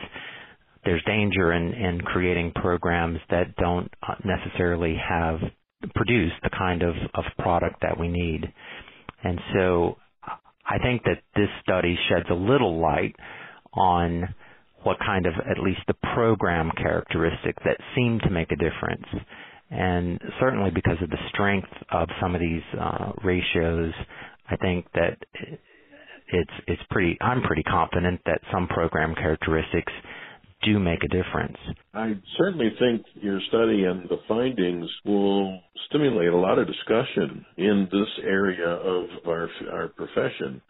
there's 0.85 1.03
danger 1.05 1.51
in, 1.51 1.73
in 1.73 1.99
creating 2.01 2.53
programs 2.55 3.19
that 3.29 3.53
don't 3.57 3.91
necessarily 4.23 4.95
have 4.95 5.39
produce 5.93 6.31
the 6.43 6.49
kind 6.57 6.81
of, 6.83 6.95
of 7.15 7.25
product 7.39 7.75
that 7.81 7.99
we 7.99 8.07
need. 8.07 8.41
And 9.25 9.39
so 9.53 9.97
I 10.65 10.77
think 10.77 11.03
that 11.03 11.21
this 11.35 11.49
study 11.61 11.97
sheds 12.07 12.27
a 12.29 12.33
little 12.33 12.79
light 12.79 13.15
on 13.73 14.33
what 14.83 14.97
kind 14.99 15.25
of 15.25 15.33
at 15.49 15.59
least 15.63 15.81
the 15.87 15.95
program 16.13 16.71
characteristics 16.77 17.61
that 17.65 17.77
seem 17.95 18.19
to 18.23 18.29
make 18.29 18.51
a 18.51 18.55
difference. 18.55 19.05
And 19.69 20.19
certainly 20.39 20.71
because 20.71 20.97
of 21.01 21.09
the 21.09 21.17
strength 21.29 21.69
of 21.91 22.07
some 22.21 22.35
of 22.35 22.41
these 22.41 22.61
uh, 22.79 23.11
ratios, 23.23 23.93
I 24.49 24.55
think 24.57 24.85
that 24.93 25.17
it's 26.27 26.51
it's 26.67 26.81
pretty. 26.89 27.17
I'm 27.21 27.41
pretty 27.41 27.63
confident 27.63 28.21
that 28.25 28.41
some 28.51 28.67
program 28.67 29.15
characteristics 29.15 29.91
do 30.63 30.79
make 30.79 31.03
a 31.03 31.07
difference. 31.07 31.57
I 31.93 32.13
certainly 32.37 32.69
think 32.79 33.05
your 33.15 33.39
study 33.49 33.83
and 33.83 34.07
the 34.09 34.19
findings 34.27 34.89
will 35.05 35.59
stimulate 35.89 36.29
a 36.29 36.37
lot 36.37 36.57
of 36.57 36.67
discussion 36.67 37.45
in 37.57 37.87
this 37.91 38.07
area 38.25 38.67
of 38.67 39.05
our 39.27 39.49
our 39.71 39.87
profession. 39.89 40.61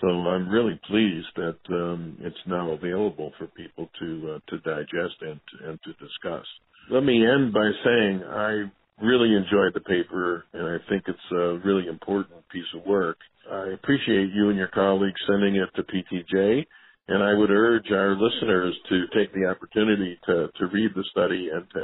So 0.00 0.08
I'm 0.08 0.48
really 0.48 0.80
pleased 0.86 1.28
that 1.36 1.58
um, 1.70 2.16
it's 2.20 2.36
now 2.46 2.70
available 2.70 3.32
for 3.38 3.46
people 3.48 3.90
to 4.00 4.36
uh, 4.36 4.50
to 4.50 4.58
digest 4.60 5.16
and 5.20 5.40
and 5.64 5.78
to 5.84 5.92
discuss. 5.94 6.46
Let 6.90 7.04
me 7.04 7.26
end 7.26 7.52
by 7.52 7.70
saying 7.84 8.22
I 8.24 8.70
really 9.02 9.34
enjoyed 9.34 9.74
the 9.74 9.80
paper, 9.80 10.44
and 10.52 10.66
I 10.66 10.78
think 10.88 11.04
it's 11.06 11.32
a 11.32 11.60
really 11.64 11.86
important 11.86 12.48
piece 12.50 12.68
of 12.74 12.86
work. 12.86 13.18
I 13.50 13.68
appreciate 13.68 14.30
you 14.34 14.48
and 14.48 14.58
your 14.58 14.68
colleagues 14.68 15.20
sending 15.26 15.56
it 15.56 15.68
to 15.76 15.82
PTJ, 15.82 16.66
and 17.08 17.22
I 17.22 17.34
would 17.34 17.50
urge 17.50 17.90
our 17.90 18.16
listeners 18.16 18.74
to 18.88 19.06
take 19.14 19.32
the 19.34 19.46
opportunity 19.46 20.18
to, 20.26 20.48
to 20.58 20.66
read 20.66 20.90
the 20.94 21.04
study 21.10 21.48
and 21.52 21.64
to, 21.70 21.80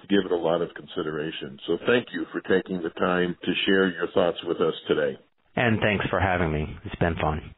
to 0.00 0.06
give 0.08 0.24
it 0.24 0.32
a 0.32 0.36
lot 0.36 0.62
of 0.62 0.74
consideration. 0.74 1.58
So 1.66 1.78
thank 1.86 2.08
you 2.12 2.26
for 2.32 2.40
taking 2.42 2.82
the 2.82 2.90
time 2.90 3.36
to 3.44 3.52
share 3.66 3.90
your 3.90 4.08
thoughts 4.12 4.38
with 4.44 4.60
us 4.60 4.74
today. 4.88 5.18
And 5.56 5.80
thanks 5.80 6.06
for 6.10 6.20
having 6.20 6.52
me. 6.52 6.66
It's 6.84 6.96
been 6.96 7.16
fun. 7.16 7.54